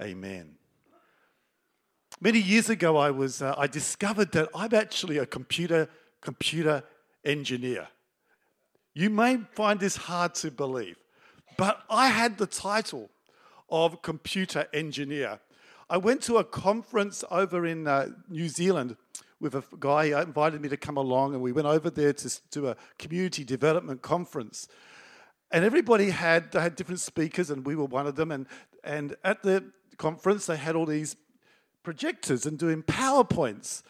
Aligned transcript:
Amen. 0.00 0.54
Many 2.20 2.38
years 2.38 2.70
ago, 2.70 2.96
I, 2.96 3.10
was, 3.10 3.42
uh, 3.42 3.54
I 3.58 3.66
discovered 3.66 4.32
that 4.32 4.48
I'm 4.54 4.72
actually 4.72 5.18
a 5.18 5.26
computer, 5.26 5.88
computer 6.20 6.84
engineer. 7.24 7.88
You 8.94 9.10
may 9.10 9.38
find 9.52 9.80
this 9.80 9.96
hard 9.96 10.34
to 10.36 10.50
believe, 10.50 10.96
but 11.56 11.82
I 11.90 12.08
had 12.08 12.38
the 12.38 12.46
title 12.46 13.10
of 13.70 14.02
computer 14.02 14.66
engineer. 14.72 15.40
I 15.90 15.96
went 15.96 16.22
to 16.22 16.36
a 16.36 16.44
conference 16.44 17.24
over 17.30 17.66
in 17.66 17.88
uh, 17.88 18.10
New 18.28 18.48
Zealand 18.48 18.96
with 19.40 19.54
a 19.54 19.64
guy 19.78 20.10
who 20.10 20.16
invited 20.16 20.60
me 20.60 20.68
to 20.68 20.76
come 20.76 20.96
along, 20.96 21.34
and 21.34 21.42
we 21.42 21.52
went 21.52 21.66
over 21.66 21.90
there 21.90 22.12
to 22.12 22.40
do 22.50 22.68
a 22.68 22.76
community 22.98 23.44
development 23.44 24.02
conference. 24.02 24.68
And 25.50 25.64
everybody 25.64 26.10
had 26.10 26.52
had 26.52 26.76
different 26.76 27.00
speakers, 27.00 27.50
and 27.50 27.64
we 27.64 27.74
were 27.74 27.84
one 27.84 28.06
of 28.06 28.16
them. 28.16 28.30
And 28.32 28.46
and 28.84 29.16
at 29.24 29.42
the 29.42 29.64
conference, 29.98 30.46
they 30.46 30.56
had 30.56 30.76
all 30.76 30.86
these 30.86 31.16
projectors 31.82 32.46
and 32.46 32.58
doing 32.58 32.82
PowerPoints. 32.82 33.82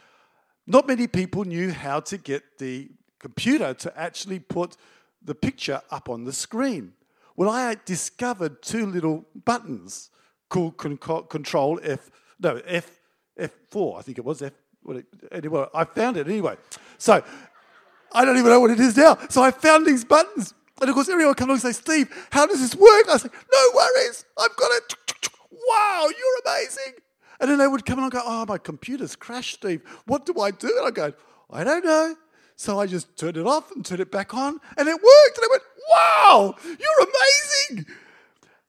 Not 0.67 0.87
many 0.87 1.07
people 1.07 1.45
knew 1.45 1.71
how 1.71 2.01
to 2.01 2.19
get 2.19 2.59
the 2.59 2.89
computer 3.19 3.75
to 3.75 3.99
actually 3.99 4.39
put 4.39 4.77
the 5.23 5.35
picture 5.35 5.81
up 5.91 6.09
on 6.09 6.25
the 6.25 6.33
screen. 6.33 6.93
Well, 7.37 7.51
I 7.51 7.77
discovered 7.85 8.63
two 8.63 8.87
little 8.87 9.25
buttons 9.45 10.11
called 10.49 10.79
Control 10.79 11.81
F, 11.83 12.11
no, 12.41 12.61
F, 12.67 12.99
F4, 13.39 13.99
I 13.99 14.03
think 14.03 14.19
it 14.19 14.25
was 14.25 14.43
F. 14.43 14.53
Anyway, 15.31 15.67
I 15.75 15.85
found 15.85 16.17
it 16.17 16.27
anyway. 16.27 16.57
So 16.97 17.23
I 18.13 18.25
don't 18.25 18.39
even 18.39 18.51
know 18.51 18.61
what 18.61 18.71
it 18.71 18.81
is 18.81 18.97
now. 18.97 19.19
So 19.29 19.43
I 19.43 19.51
found 19.51 19.87
these 19.87 20.05
buttons. 20.05 20.55
And 20.81 20.89
of 20.89 20.95
course, 20.95 21.09
everyone 21.09 21.35
comes 21.35 21.49
along 21.49 21.57
and 21.57 21.63
says, 21.63 21.77
Steve, 21.77 22.29
how 22.31 22.47
does 22.47 22.61
this 22.61 22.75
work? 22.75 23.09
I 23.09 23.17
say, 23.17 23.29
no 23.53 23.71
worries, 23.75 24.25
I've 24.39 24.57
got 24.57 24.71
it. 24.73 24.88
Wow, 25.69 26.09
you're 26.09 26.53
amazing. 26.53 26.95
And 27.41 27.51
then 27.51 27.59
they 27.59 27.69
would 27.69 27.87
come 27.87 27.99
and 27.99 28.11
go, 28.11 28.21
oh, 28.25 28.47
my 28.47 28.59
computer's 28.59 29.15
crashed, 29.15 29.55
Steve. 29.57 29.83
What 30.07 30.27
do 30.27 30.41
I 30.41 30.51
do? 30.51 30.73
And 30.79 30.87
I 30.87 30.91
go, 30.91 31.13
I 31.51 31.65
don't 31.65 31.85
know. 31.85 32.17
So 32.57 32.81
I 32.81 32.87
just 32.87 33.17
turned 33.17 33.37
it 33.37 33.47
off 33.47 33.71
and 33.71 33.85
turned 33.85 34.01
it 34.01 34.11
back 34.11 34.35
on, 34.35 34.59
and 34.77 34.89
it 34.89 34.95
worked. 34.95 35.39
And 35.39 35.45
I 35.45 35.49
went, 35.51 35.63
wow, 35.91 36.55
you're 36.65 37.07
amazing. 37.07 37.87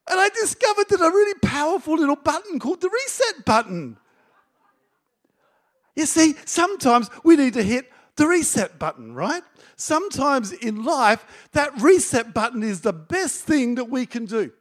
And 0.10 0.20
I 0.20 0.30
discovered 0.30 0.90
that 0.90 1.02
a 1.02 1.10
really 1.10 1.40
powerful 1.40 1.96
little 1.96 2.16
button 2.16 2.60
called 2.60 2.82
the 2.82 2.90
reset 2.90 3.46
button. 3.46 3.98
You 5.96 6.06
see, 6.06 6.36
sometimes 6.46 7.10
we 7.24 7.36
need 7.36 7.54
to 7.54 7.64
hit 7.64 7.92
the 8.16 8.28
reset 8.28 8.78
button, 8.78 9.16
right? 9.16 9.44
Sometimes 9.76 10.52
in 10.52 10.84
life, 10.84 11.26
that 11.54 11.82
reset 11.82 12.34
button 12.34 12.64
is 12.64 12.82
the 12.82 12.94
best 12.94 13.44
thing 13.44 13.76
that 13.76 13.86
we 13.86 14.06
can 14.06 14.26
do. 14.26 14.52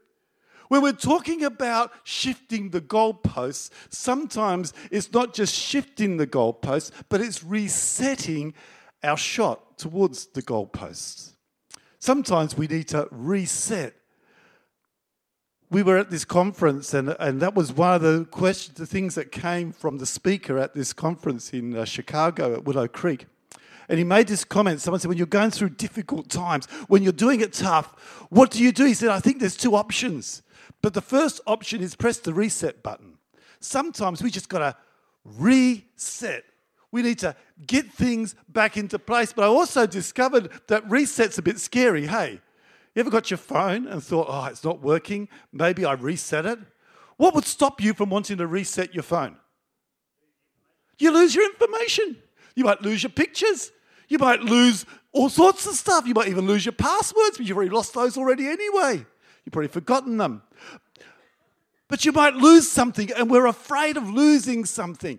When 0.69 0.83
we're 0.83 0.93
talking 0.93 1.45
about 1.45 1.93
shifting 2.05 2.71
the 2.71 2.81
goalposts, 2.81 3.71
sometimes 3.89 4.73
it's 4.91 5.13
not 5.13 5.35
just 5.35 5.55
shifting 5.55 6.19
the 6.19 6.27
goalposts, 6.27 6.93
but 7.09 7.21
it's 7.21 7.43
resetting 7.43 8.55
our 9.03 9.17
shot 9.17 9.79
towards 9.79 10.27
the 10.27 10.43
goalposts. 10.43 11.33
Sometimes 11.99 12.57
we 12.57 12.67
need 12.67 12.89
to 12.89 13.09
reset. 13.11 13.95
We 15.71 15.83
were 15.83 15.99
at 15.99 16.11
this 16.11 16.25
conference, 16.25 16.95
and, 16.95 17.15
and 17.19 17.41
that 17.41 17.55
was 17.55 17.73
one 17.73 17.95
of 17.95 18.03
the 18.03 18.25
questions, 18.27 18.79
the 18.79 18.87
things 18.87 19.15
that 19.17 19.33
came 19.33 19.73
from 19.73 19.99
the 19.99 20.07
speaker 20.07 20.59
at 20.59 20.75
this 20.75 20.93
conference 20.93 21.53
in 21.53 21.77
uh, 21.77 21.85
Chicago 21.85 22.55
at 22.55 22.65
Willow 22.65 22.89
Creek. 22.89 23.27
And 23.89 23.99
he 23.99 24.05
made 24.05 24.29
this 24.29 24.45
comment. 24.45 24.81
Someone 24.81 25.01
said, 25.01 25.09
When 25.09 25.19
you're 25.19 25.27
going 25.27 25.51
through 25.51 25.71
difficult 25.71 26.29
times, 26.29 26.67
when 26.89 27.03
you're 27.03 27.13
doing 27.13 27.41
it 27.41 27.53
tough, 27.53 28.27
what 28.31 28.51
do 28.51 28.63
you 28.63 28.71
do? 28.71 28.85
He 28.85 28.95
said, 28.95 29.09
I 29.09 29.21
think 29.21 29.41
there's 29.41 29.57
two 29.57 29.75
options. 29.77 30.43
But 30.83 30.95
the 30.95 31.01
first 31.01 31.41
option 31.47 31.83
is 31.83 31.97
press 31.97 32.19
the 32.19 32.34
reset 32.34 32.83
button. 32.83 33.19
Sometimes 33.61 34.23
we 34.23 34.31
just 34.31 34.48
got 34.48 34.59
to 34.61 34.77
reset 35.25 36.45
we 36.91 37.03
need 37.03 37.19
to 37.19 37.37
get 37.67 37.91
things 37.93 38.34
back 38.48 38.77
into 38.77 38.99
place. 38.99 39.33
But 39.33 39.45
I 39.45 39.49
also 39.49 39.87
discovered 39.87 40.51
that 40.69 40.89
reset's 40.89 41.39
a 41.39 41.43
bit 41.43 41.59
scary. 41.59 42.06
Hey, 42.06 42.41
you 42.94 43.00
ever 43.00 43.11
got 43.11 43.31
your 43.31 43.39
phone 43.39 43.87
and 43.87 44.03
thought, 44.03 44.27
oh, 44.28 44.44
it's 44.47 44.65
not 44.65 44.81
working? 44.81 45.28
Maybe 45.53 45.84
I 45.84 45.93
reset 45.93 46.47
it? 46.47 46.59
What 47.16 47.34
would 47.34 47.45
stop 47.45 47.81
you 47.81 47.95
from 47.95 48.10
wanting 48.10 48.39
to 48.39 48.47
reset 48.47 48.95
your 48.95 49.03
phone? 49.03 49.37
You 50.99 51.12
lose 51.12 51.34
your 51.34 51.45
information. 51.45 52.16
You 52.55 52.65
might 52.65 52.83
lose 52.83 53.03
your 53.03 53.10
pictures. 53.10 53.71
You 54.09 54.19
might 54.19 54.41
lose 54.41 54.87
all 55.12 55.28
sorts 55.28 55.66
of 55.66 55.75
stuff. 55.75 56.06
You 56.06 56.15
might 56.15 56.28
even 56.28 56.47
lose 56.47 56.65
your 56.65 56.72
passwords, 56.72 57.37
but 57.37 57.47
you've 57.47 57.56
already 57.56 57.71
lost 57.71 57.93
those 57.95 58.16
already 58.16 58.49
anyway. 58.49 59.05
You've 59.48 59.53
probably 59.53 59.69
forgotten 59.69 60.19
them. 60.19 60.42
But 61.88 62.04
you 62.04 62.12
might 62.12 62.34
lose 62.34 62.69
something, 62.69 63.10
and 63.12 63.31
we're 63.31 63.47
afraid 63.47 63.97
of 63.97 64.09
losing 64.10 64.66
something 64.66 65.19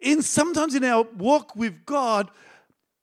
in 0.00 0.22
sometimes 0.22 0.74
in 0.74 0.84
our 0.84 1.02
walk 1.16 1.54
with 1.54 1.84
God, 1.84 2.30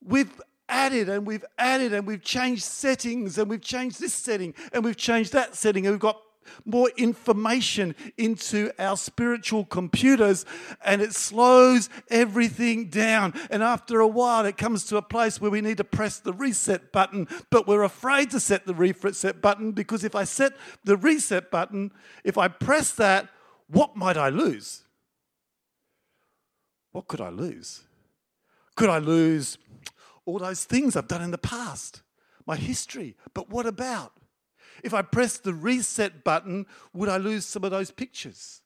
we've 0.04 0.42
added 0.70 1.08
and 1.10 1.26
we've 1.26 1.46
added 1.58 1.94
and 1.94 2.06
we've 2.06 2.24
changed 2.24 2.64
settings 2.64 3.38
and 3.38 3.50
we've 3.50 3.62
changed 3.62 4.02
this 4.02 4.14
setting 4.14 4.54
and 4.74 4.84
we've 4.84 4.98
changed 4.98 5.32
that 5.34 5.56
setting 5.56 5.86
and 5.86 5.94
we've 5.94 6.00
got 6.00 6.22
more 6.66 6.90
information 6.98 7.96
into 8.18 8.72
our 8.80 8.98
spiritual 8.98 9.66
computers 9.66 10.46
and 10.84 11.02
it 11.02 11.14
slows 11.14 11.90
everything 12.10 12.90
down. 12.90 13.34
And 13.50 13.64
after 13.64 14.00
a 14.00 14.08
while, 14.08 14.46
it 14.46 14.58
comes 14.58 14.86
to 14.86 14.98
a 14.98 15.02
place 15.02 15.40
where 15.40 15.52
we 15.52 15.62
need 15.62 15.78
to 15.78 15.84
press 15.84 16.20
the 16.20 16.34
reset 16.34 16.92
button, 16.92 17.28
but 17.50 17.68
we're 17.68 17.84
afraid 17.84 18.32
to 18.32 18.40
set 18.40 18.66
the 18.66 18.74
reset 18.74 19.42
button 19.42 19.72
because 19.72 20.04
if 20.04 20.16
I 20.16 20.24
set 20.24 20.54
the 20.84 20.98
reset 20.98 21.52
button, 21.52 21.92
if 22.24 22.38
I 22.38 22.48
press 22.48 22.92
that, 22.94 23.30
what 23.68 23.96
might 23.96 24.18
I 24.18 24.30
lose? 24.30 24.84
what 26.98 27.08
could 27.08 27.22
I 27.22 27.30
lose? 27.30 27.84
Could 28.76 28.90
I 28.90 28.98
lose 28.98 29.60
all 30.26 30.40
those 30.40 30.66
things 30.66 30.96
I've 30.96 31.08
done 31.08 31.22
in 31.22 31.30
the 31.30 31.38
past, 31.38 32.02
my 32.48 32.56
history? 32.56 33.16
But 33.36 33.52
what 33.52 33.68
about? 33.68 34.14
If 34.84 34.94
I 34.94 35.02
press 35.02 35.38
the 35.38 35.54
reset 35.54 36.24
button, 36.24 36.66
would 36.94 37.10
I 37.10 37.18
lose 37.18 37.46
some 37.46 37.64
of 37.64 37.72
those 37.72 37.92
pictures? 37.92 38.62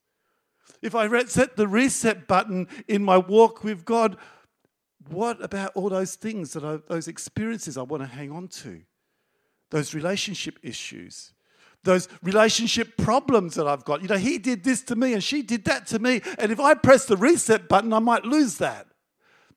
If 0.82 0.96
I 0.96 1.24
set 1.26 1.56
the 1.56 1.68
reset 1.68 2.28
button 2.28 2.68
in 2.88 3.04
my 3.04 3.18
walk 3.18 3.64
with 3.64 3.86
God, 3.86 4.18
what 5.10 5.44
about 5.44 5.72
all 5.76 5.90
those 5.90 6.16
things 6.16 6.54
that 6.54 6.64
I, 6.64 6.80
those 6.88 7.08
experiences 7.08 7.78
I 7.78 7.84
want 7.84 8.04
to 8.04 8.08
hang 8.08 8.32
on 8.32 8.48
to? 8.48 8.82
Those 9.70 9.94
relationship 9.94 10.60
issues, 10.64 11.34
those 11.84 12.08
relationship 12.22 12.98
problems 12.98 13.56
that 13.56 13.68
I've 13.68 13.86
got. 13.86 14.02
You 14.02 14.08
know, 14.08 14.18
he 14.18 14.38
did 14.38 14.64
this 14.64 14.82
to 14.84 14.96
me 14.96 15.14
and 15.14 15.24
she 15.24 15.42
did 15.42 15.66
that 15.66 15.88
to 15.88 16.00
me. 16.00 16.22
And 16.38 16.52
if 16.52 16.60
I 16.60 16.74
press 16.74 17.06
the 17.06 17.18
reset 17.18 17.68
button, 17.68 17.94
I 17.94 18.00
might 18.00 18.26
lose 18.26 18.58
that. 18.58 18.88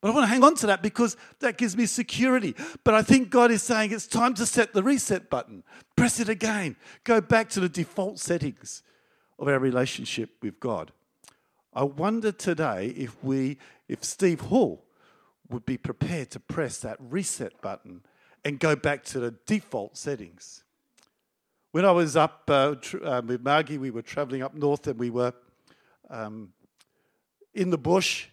But 0.05 0.11
I 0.11 0.15
want 0.17 0.25
to 0.25 0.35
hang 0.35 0.45
on 0.45 0.55
to 0.57 0.67
that 0.67 0.83
because 0.83 1.17
that 1.39 1.57
gives 1.57 1.79
me 1.79 1.87
security. 1.87 2.55
But 2.85 2.93
I 2.93 3.01
think 3.01 3.31
God 3.31 3.51
is 3.51 3.63
saying 3.63 3.91
it's 3.91 4.07
time 4.07 4.35
to 4.35 4.45
set 4.45 4.75
the 4.75 4.83
reset 4.83 5.31
button. 5.31 5.63
Press 5.97 6.21
it 6.21 6.29
again. 6.29 6.77
Go 7.05 7.23
back 7.23 7.49
to 7.51 7.61
the 7.61 7.71
default 7.71 8.19
settings 8.19 8.83
of 9.39 9.49
our 9.49 9.59
relationship 9.59 10.29
with 10.43 10.61
God. 10.61 10.93
I 11.73 11.85
wonder 11.85 12.33
today 12.33 12.89
if 12.89 13.17
we, 13.25 13.57
if 13.89 14.05
Steve 14.05 14.43
Hall 14.43 14.85
would 15.49 15.65
be 15.65 15.79
prepared 15.79 16.31
to 16.33 16.39
press 16.39 16.77
that 16.81 16.99
reset 17.01 17.63
button 17.63 18.03
and 18.45 18.61
go 18.61 18.77
back 18.77 19.05
to 19.05 19.21
the 19.21 19.31
default 19.47 19.97
settings. 19.97 20.65
When 21.73 21.87
I 21.87 21.93
was 21.93 22.15
up 22.15 22.43
uh, 22.49 22.75
tr- 22.75 23.03
uh, 23.03 23.23
with 23.23 23.41
Margie, 23.41 23.79
we 23.79 23.91
were 23.91 24.03
traveling 24.03 24.43
up 24.43 24.55
north 24.55 24.87
and 24.87 24.99
we 24.99 25.09
were 25.09 25.33
um, 26.11 26.53
in 27.55 27.71
the 27.71 27.79
bush 27.79 28.29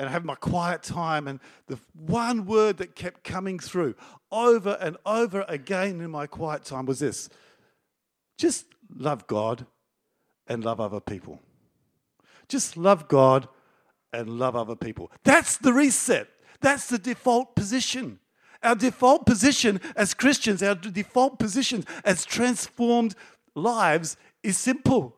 and 0.00 0.08
having 0.08 0.26
my 0.26 0.34
quiet 0.34 0.82
time. 0.82 1.28
And 1.28 1.40
the 1.66 1.78
one 1.92 2.46
word 2.46 2.78
that 2.78 2.94
kept 2.94 3.22
coming 3.22 3.58
through 3.58 3.94
over 4.32 4.78
and 4.80 4.96
over 5.04 5.44
again 5.46 6.00
in 6.00 6.10
my 6.10 6.26
quiet 6.26 6.64
time 6.64 6.86
was 6.86 7.00
this 7.00 7.28
just 8.38 8.64
love 8.96 9.26
God 9.26 9.66
and 10.46 10.64
love 10.64 10.80
other 10.80 11.00
people. 11.00 11.38
Just 12.48 12.78
love 12.78 13.08
God 13.08 13.46
and 14.10 14.38
love 14.38 14.56
other 14.56 14.74
people. 14.74 15.12
That's 15.22 15.58
the 15.58 15.74
reset. 15.74 16.28
That's 16.62 16.88
the 16.88 16.98
default 16.98 17.54
position. 17.54 18.20
Our 18.62 18.76
default 18.76 19.26
position 19.26 19.82
as 19.96 20.14
Christians, 20.14 20.62
our 20.62 20.74
default 20.74 21.38
position 21.38 21.84
as 22.06 22.24
transformed 22.24 23.14
lives 23.54 24.16
is 24.42 24.56
simple 24.56 25.14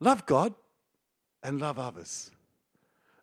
love 0.00 0.24
God 0.24 0.54
and 1.42 1.60
love 1.60 1.78
others. 1.78 2.30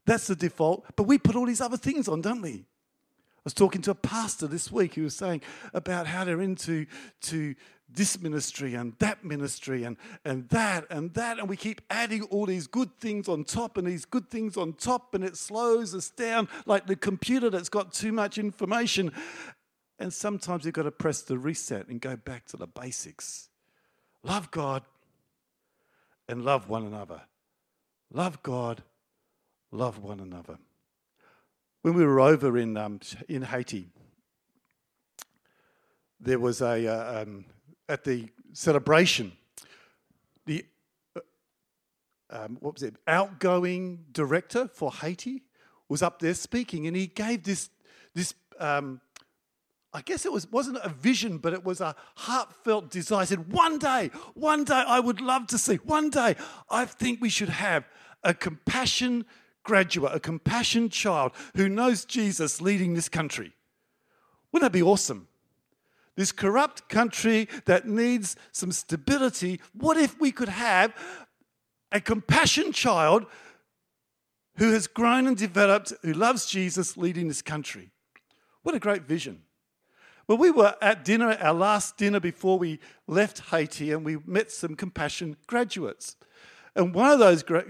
That's 0.09 0.25
the 0.25 0.35
default. 0.35 0.85
But 0.95 1.03
we 1.03 1.19
put 1.19 1.35
all 1.35 1.45
these 1.45 1.61
other 1.61 1.77
things 1.77 2.07
on, 2.07 2.21
don't 2.21 2.41
we? 2.41 2.49
I 2.51 3.41
was 3.43 3.53
talking 3.53 3.83
to 3.83 3.91
a 3.91 3.95
pastor 3.95 4.47
this 4.47 4.71
week 4.71 4.95
who 4.95 5.03
was 5.03 5.15
saying 5.15 5.43
about 5.71 6.07
how 6.07 6.23
they're 6.23 6.41
into 6.41 6.87
to 7.21 7.53
this 7.87 8.19
ministry 8.19 8.73
and 8.73 8.93
that 8.97 9.23
ministry 9.23 9.83
and, 9.83 9.97
and 10.25 10.49
that 10.49 10.87
and 10.89 11.13
that. 11.13 11.37
And 11.37 11.47
we 11.47 11.55
keep 11.55 11.81
adding 11.91 12.23
all 12.23 12.47
these 12.47 12.65
good 12.65 12.89
things 12.99 13.29
on 13.29 13.43
top 13.43 13.77
and 13.77 13.85
these 13.85 14.05
good 14.05 14.31
things 14.31 14.57
on 14.57 14.73
top, 14.73 15.13
and 15.13 15.23
it 15.23 15.37
slows 15.37 15.93
us 15.93 16.09
down 16.09 16.49
like 16.65 16.87
the 16.87 16.95
computer 16.95 17.51
that's 17.51 17.69
got 17.69 17.93
too 17.93 18.11
much 18.11 18.39
information. 18.39 19.11
And 19.99 20.11
sometimes 20.11 20.65
you've 20.65 20.73
got 20.73 20.83
to 20.83 20.91
press 20.91 21.21
the 21.21 21.37
reset 21.37 21.87
and 21.87 22.01
go 22.01 22.15
back 22.15 22.47
to 22.47 22.57
the 22.57 22.65
basics. 22.65 23.49
Love 24.23 24.49
God 24.49 24.81
and 26.27 26.43
love 26.43 26.67
one 26.67 26.83
another. 26.87 27.21
love 28.11 28.41
God, 28.41 28.81
love 29.71 29.99
one 29.99 30.19
another. 30.19 30.57
When 31.81 31.93
we 31.93 32.05
were 32.05 32.19
over 32.19 32.57
in, 32.57 32.75
um, 32.77 32.99
in 33.27 33.43
Haiti, 33.43 33.87
there 36.19 36.39
was 36.39 36.61
a, 36.61 36.87
uh, 36.87 37.21
um, 37.21 37.45
at 37.87 38.03
the 38.03 38.27
celebration, 38.53 39.31
the 40.45 40.65
uh, 41.15 41.21
um, 42.31 42.57
what 42.59 42.73
was 42.73 42.83
it, 42.83 42.95
outgoing 43.07 44.05
director 44.11 44.67
for 44.67 44.91
Haiti 44.91 45.43
was 45.87 46.03
up 46.03 46.19
there 46.19 46.33
speaking, 46.33 46.85
and 46.85 46.95
he 46.95 47.07
gave 47.07 47.43
this, 47.43 47.69
this 48.13 48.33
um, 48.59 48.99
I 49.93 50.01
guess 50.01 50.25
it 50.25 50.31
was, 50.31 50.51
wasn't 50.51 50.77
a 50.83 50.89
vision, 50.89 51.39
but 51.39 51.53
it 51.53 51.63
was 51.63 51.81
a 51.81 51.95
heartfelt 52.15 52.91
desire. 52.91 53.21
He 53.21 53.27
said, 53.27 53.51
One 53.51 53.79
day, 53.79 54.11
one 54.35 54.63
day 54.63 54.83
I 54.85 54.99
would 54.99 55.21
love 55.21 55.47
to 55.47 55.57
see, 55.57 55.75
one 55.77 56.09
day 56.09 56.35
I 56.69 56.85
think 56.85 57.21
we 57.21 57.29
should 57.29 57.49
have 57.49 57.85
a 58.23 58.33
compassion 58.33 59.25
graduate, 59.69 60.15
a 60.15 60.19
compassion 60.19 60.89
child 60.89 61.31
who 61.55 61.69
knows 61.69 62.03
Jesus 62.03 62.59
leading 62.59 62.95
this 62.95 63.07
country. 63.07 63.53
Wouldn't 64.51 64.65
that 64.65 64.75
be 64.75 64.81
awesome? 64.81 65.27
This 66.15 66.31
corrupt 66.31 66.89
country 66.89 67.47
that 67.65 67.87
needs 67.87 68.35
some 68.51 68.71
stability. 68.71 69.61
What 69.73 69.95
if 69.95 70.19
we 70.19 70.31
could 70.31 70.49
have 70.49 70.91
a 71.91 72.01
compassion 72.01 72.71
child 72.71 73.27
who 74.55 74.71
has 74.71 74.87
grown 74.87 75.27
and 75.27 75.37
developed, 75.37 75.93
who 76.01 76.13
loves 76.13 76.47
Jesus 76.47 76.97
leading 76.97 77.27
this 77.27 77.43
country? 77.43 77.91
What 78.63 78.73
a 78.73 78.79
great 78.79 79.03
vision. 79.03 79.43
Well, 80.27 80.39
we 80.39 80.49
were 80.49 80.75
at 80.81 81.05
dinner, 81.05 81.37
our 81.39 81.53
last 81.53 81.95
dinner 81.95 82.19
before 82.19 82.57
we 82.57 82.79
left 83.05 83.51
Haiti, 83.51 83.91
and 83.91 84.03
we 84.03 84.17
met 84.25 84.51
some 84.51 84.75
compassion 84.75 85.37
graduates. 85.45 86.15
And 86.79 86.93
one 86.93 87.11
of 87.11 87.19
those 87.19 87.43
gra- 87.43 87.65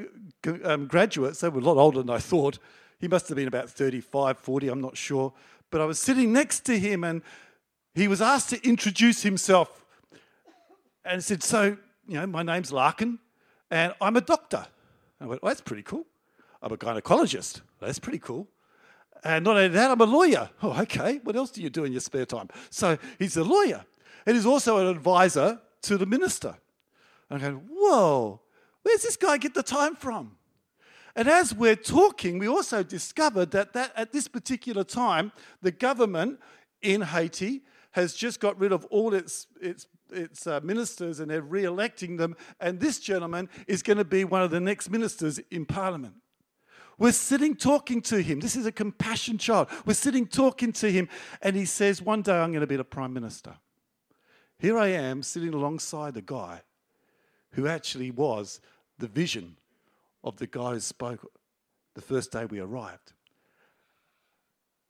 um, 0.64 0.86
graduates, 0.86 1.40
they 1.40 1.50
were 1.50 1.60
a 1.60 1.64
lot 1.64 1.78
older 1.78 2.04
than 2.04 2.12
I 2.12 2.20
thought. 2.20 2.60
He 3.00 3.08
must 3.08 3.28
have 3.28 3.36
been 3.36 3.48
about 3.48 3.68
35, 3.68 4.38
40, 4.38 4.68
I'm 4.68 4.82
not 4.82 4.96
sure. 4.96 5.34
But 5.72 5.82
I 5.82 5.86
was 5.86 5.98
sitting 5.98 6.32
next 6.32 6.60
to 6.66 6.78
him 6.78 7.04
and 7.04 7.24
he 7.96 8.08
was 8.08 8.22
asked 8.22 8.50
to 8.52 8.64
introduce 8.64 9.24
himself 9.24 9.84
and 11.04 11.24
said, 11.24 11.42
So, 11.42 11.78
you 12.08 12.16
know, 12.20 12.28
my 12.28 12.44
name's 12.44 12.72
Larkin 12.72 13.18
and 13.72 13.96
I'm 14.00 14.16
a 14.16 14.22
doctor. 14.22 14.68
And 15.20 15.26
I 15.26 15.30
went, 15.30 15.42
well, 15.42 15.50
that's 15.50 15.62
pretty 15.62 15.84
cool. 15.84 16.06
I'm 16.62 16.72
a 16.72 16.78
gynecologist. 16.78 17.62
That's 17.80 17.98
pretty 17.98 18.20
cool. 18.20 18.48
And 19.24 19.44
not 19.44 19.58
only 19.58 19.70
that, 19.70 19.90
I'm 19.90 20.02
a 20.02 20.06
lawyer. 20.06 20.52
Oh, 20.62 20.80
okay. 20.82 21.20
What 21.24 21.36
else 21.36 21.50
do 21.50 21.64
you 21.64 21.72
do 21.72 21.84
in 21.84 21.94
your 21.94 22.02
spare 22.02 22.28
time? 22.28 22.50
So 22.70 23.00
he's 23.18 23.38
a 23.38 23.44
lawyer. 23.44 23.86
And 24.28 24.36
he's 24.36 24.46
also 24.46 24.78
an 24.78 24.88
advisor 24.88 25.60
to 25.82 25.98
the 25.98 26.06
minister. 26.06 26.56
And 27.30 27.44
I 27.44 27.50
go, 27.50 27.62
whoa, 27.70 28.42
Where's 28.90 29.04
this 29.04 29.18
guy 29.18 29.38
get 29.38 29.54
the 29.54 29.62
time 29.62 29.96
from? 29.96 30.36
And 31.16 31.28
as 31.28 31.54
we're 31.54 31.76
talking, 31.76 32.40
we 32.40 32.48
also 32.48 32.82
discovered 32.82 33.52
that, 33.52 33.74
that 33.74 33.92
at 33.96 34.12
this 34.12 34.28
particular 34.28 34.84
time, 34.84 35.32
the 35.62 35.70
government 35.70 36.40
in 36.82 37.02
Haiti 37.02 37.62
has 37.92 38.16
just 38.16 38.40
got 38.40 38.60
rid 38.60 38.72
of 38.72 38.86
all 38.86 39.14
its, 39.14 39.46
its, 39.62 39.86
its 40.12 40.48
uh, 40.48 40.62
ministers 40.64 41.20
and 41.20 41.30
they're 41.30 41.44
re 41.44 41.66
electing 41.66 42.18
them. 42.18 42.36
And 42.60 42.80
this 42.80 43.00
gentleman 43.00 43.48
is 43.68 43.84
going 43.84 44.00
to 44.00 44.04
be 44.04 44.24
one 44.24 44.42
of 44.42 44.50
the 44.50 44.60
next 44.60 44.90
ministers 44.90 45.38
in 45.52 45.68
parliament. 45.68 46.16
We're 46.98 47.12
sitting 47.12 47.56
talking 47.56 48.02
to 48.02 48.24
him. 48.24 48.40
This 48.40 48.56
is 48.56 48.66
a 48.66 48.72
compassion 48.72 49.38
child. 49.38 49.68
We're 49.86 49.94
sitting 49.94 50.26
talking 50.26 50.74
to 50.74 50.92
him, 50.92 51.10
and 51.44 51.56
he 51.56 51.66
says, 51.66 52.02
One 52.02 52.24
day 52.24 52.40
I'm 52.40 52.50
going 52.54 52.62
to 52.62 52.68
be 52.68 52.76
the 52.76 52.84
prime 52.84 53.14
minister. 53.14 53.54
Here 54.58 54.80
I 54.80 54.88
am 54.88 55.22
sitting 55.22 55.54
alongside 55.54 56.16
the 56.16 56.24
guy 56.24 56.64
who 57.52 57.68
actually 57.68 58.12
was 58.12 58.62
the 59.00 59.08
vision 59.08 59.56
of 60.24 60.38
the 60.38 60.48
guy 60.48 60.74
who 60.74 60.80
spoke 60.80 61.32
the 61.96 62.02
first 62.02 62.32
day 62.32 62.46
we 62.46 62.60
arrived. 62.60 63.14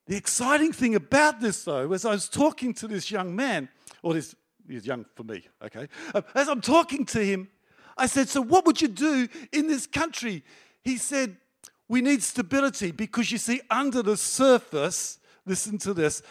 The 0.08 0.16
exciting 0.16 0.74
thing 0.74 0.96
about 0.96 1.40
this, 1.40 1.64
though, 1.64 1.94
as 1.94 2.04
I 2.04 2.12
was 2.12 2.28
talking 2.28 2.74
to 2.76 2.88
this 2.88 3.12
young 3.12 3.36
man, 3.36 3.70
or 4.02 4.16
this, 4.16 4.36
he's 4.68 4.86
young 4.86 5.06
for 5.16 5.24
me, 5.24 5.48
okay? 5.64 5.88
Um, 6.16 6.24
as 6.34 6.50
I'm 6.50 6.62
talking 6.62 7.06
to 7.06 7.24
him, 7.24 7.48
I 7.96 8.08
said, 8.08 8.28
So, 8.28 8.42
what 8.42 8.66
would 8.66 8.82
you 8.82 8.88
do 8.88 9.28
in 9.52 9.68
this 9.68 9.86
country? 9.86 10.44
He 10.84 10.98
said, 10.98 11.38
We 11.88 12.02
need 12.02 12.24
stability 12.24 12.92
because 12.92 13.32
you 13.32 13.38
see, 13.38 13.62
under 13.70 14.02
the 14.02 14.18
surface, 14.18 15.20
listen 15.46 15.78
to 15.80 15.94
this, 15.94 16.24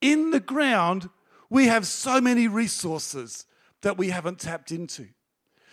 in 0.00 0.30
the 0.30 0.40
ground, 0.40 1.10
we 1.50 1.66
have 1.66 1.86
so 1.86 2.20
many 2.20 2.48
resources 2.48 3.44
that 3.82 3.98
we 3.98 4.08
haven't 4.10 4.38
tapped 4.38 4.72
into. 4.72 5.08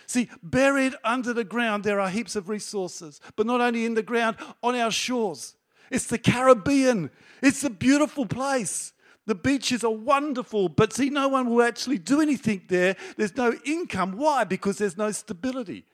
See, 0.06 0.28
buried 0.42 0.94
under 1.04 1.32
the 1.32 1.44
ground, 1.44 1.84
there 1.84 2.00
are 2.00 2.10
heaps 2.10 2.36
of 2.36 2.48
resources, 2.48 3.20
but 3.36 3.46
not 3.46 3.60
only 3.60 3.84
in 3.84 3.94
the 3.94 4.02
ground, 4.02 4.36
on 4.62 4.74
our 4.74 4.90
shores. 4.90 5.54
It's 5.90 6.06
the 6.06 6.18
Caribbean. 6.18 7.10
It's 7.42 7.64
a 7.64 7.70
beautiful 7.70 8.26
place. 8.26 8.92
The 9.26 9.34
beaches 9.34 9.84
are 9.84 9.90
wonderful, 9.90 10.68
but 10.68 10.92
see, 10.92 11.08
no 11.08 11.28
one 11.28 11.48
will 11.48 11.62
actually 11.62 11.98
do 11.98 12.20
anything 12.20 12.62
there. 12.68 12.96
There's 13.16 13.36
no 13.36 13.54
income. 13.64 14.12
Why? 14.18 14.44
Because 14.44 14.78
there's 14.78 14.98
no 14.98 15.10
stability. 15.12 15.86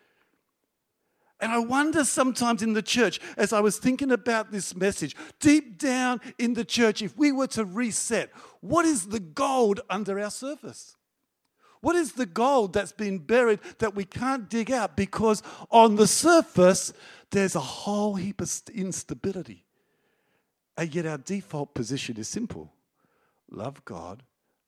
And 1.41 1.53
I 1.53 1.59
wonder 1.59 2.05
sometimes 2.05 2.63
in 2.63 2.75
the 2.75 2.83
church, 2.83 3.19
as 3.37 3.53
I 3.53 3.61
was 3.61 3.79
thinking 3.79 4.11
about 4.11 4.51
this 4.51 4.75
message, 4.75 5.17
deep 5.39 5.79
down 5.79 6.21
in 6.39 6.55
the 6.55 6.65
church, 6.65 7.03
if 7.03 7.17
we 7.17 7.33
were 7.33 7.47
to 7.49 7.65
reset, 7.65 8.31
what 8.61 8.85
is 8.85 9.07
the 9.07 9.21
gold 9.21 9.81
under 9.89 10.21
our 10.21 10.31
surface? 10.31 10.97
What 11.81 11.97
is 11.97 12.13
the 12.13 12.27
gold 12.27 12.73
that's 12.73 12.93
been 12.93 13.19
buried 13.19 13.61
that 13.79 13.95
we 13.95 14.05
can't 14.05 14.49
dig 14.51 14.71
out 14.71 14.97
because 14.97 15.43
on 15.71 15.97
the 15.97 16.07
surface 16.07 16.93
there's 17.31 17.55
a 17.55 17.61
whole 17.61 18.17
heap 18.17 18.41
of 18.41 18.53
instability? 18.75 19.65
And 20.77 20.95
yet 20.95 21.07
our 21.07 21.19
default 21.19 21.75
position 21.75 22.17
is 22.19 22.29
simple 22.29 22.73
love 23.51 23.85
God, 23.85 24.23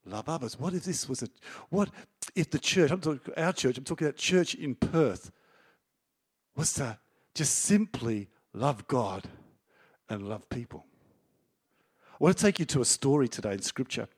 love 0.04 0.28
others. 0.28 0.58
What 0.58 0.74
if 0.74 0.84
this 0.84 1.08
was 1.08 1.22
a, 1.22 1.28
what 1.68 1.90
if 2.34 2.50
the 2.50 2.58
church, 2.58 2.90
I'm 2.90 3.00
talking 3.00 3.32
our 3.36 3.52
church, 3.52 3.78
I'm 3.78 3.84
talking 3.84 4.06
about 4.06 4.16
church 4.16 4.54
in 4.54 4.74
Perth, 4.74 5.30
was 6.56 6.72
to 6.74 6.98
just 7.34 7.60
simply 7.60 8.28
love 8.52 8.86
God 8.88 9.24
and 10.08 10.28
love 10.28 10.48
people? 10.48 10.86
I 12.12 12.24
want 12.24 12.36
to 12.36 12.42
take 12.42 12.58
you 12.58 12.66
to 12.66 12.80
a 12.80 12.84
story 12.84 13.28
today 13.28 13.52
in 13.52 13.62
Scripture 13.62 14.08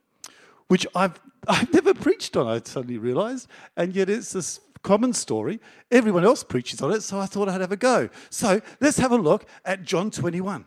which 0.68 0.86
I've, 0.94 1.20
I've 1.48 1.72
never 1.72 1.94
preached 1.94 2.36
on, 2.36 2.46
I 2.46 2.60
suddenly 2.64 2.98
realized. 2.98 3.48
And 3.76 3.94
yet 3.94 4.08
it's 4.08 4.32
this 4.32 4.60
common 4.82 5.12
story. 5.12 5.60
Everyone 5.90 6.24
else 6.24 6.44
preaches 6.44 6.80
on 6.80 6.92
it, 6.92 7.02
so 7.02 7.18
I 7.18 7.26
thought 7.26 7.48
I'd 7.48 7.60
have 7.60 7.72
a 7.72 7.76
go. 7.76 8.08
So 8.30 8.60
let's 8.80 8.98
have 8.98 9.12
a 9.12 9.16
look 9.16 9.46
at 9.64 9.82
John 9.82 10.10
21. 10.10 10.64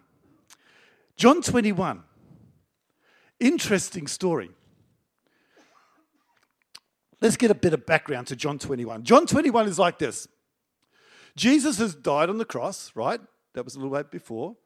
John 1.15 1.41
21. 1.41 2.03
Interesting 3.39 4.07
story. 4.07 4.49
Let's 7.21 7.37
get 7.37 7.49
a 7.49 7.55
bit 7.55 7.73
of 7.73 7.85
background 7.85 8.27
to 8.27 8.35
John 8.35 8.59
21. 8.59 9.03
John 9.03 9.25
21 9.25 9.67
is 9.67 9.79
like 9.79 9.97
this 9.97 10.27
Jesus 11.35 11.77
has 11.77 11.95
died 11.95 12.29
on 12.29 12.37
the 12.37 12.45
cross, 12.45 12.91
right? 12.95 13.21
That 13.53 13.63
was 13.63 13.75
a 13.75 13.79
little 13.79 13.95
bit 13.95 14.11
before. 14.11 14.57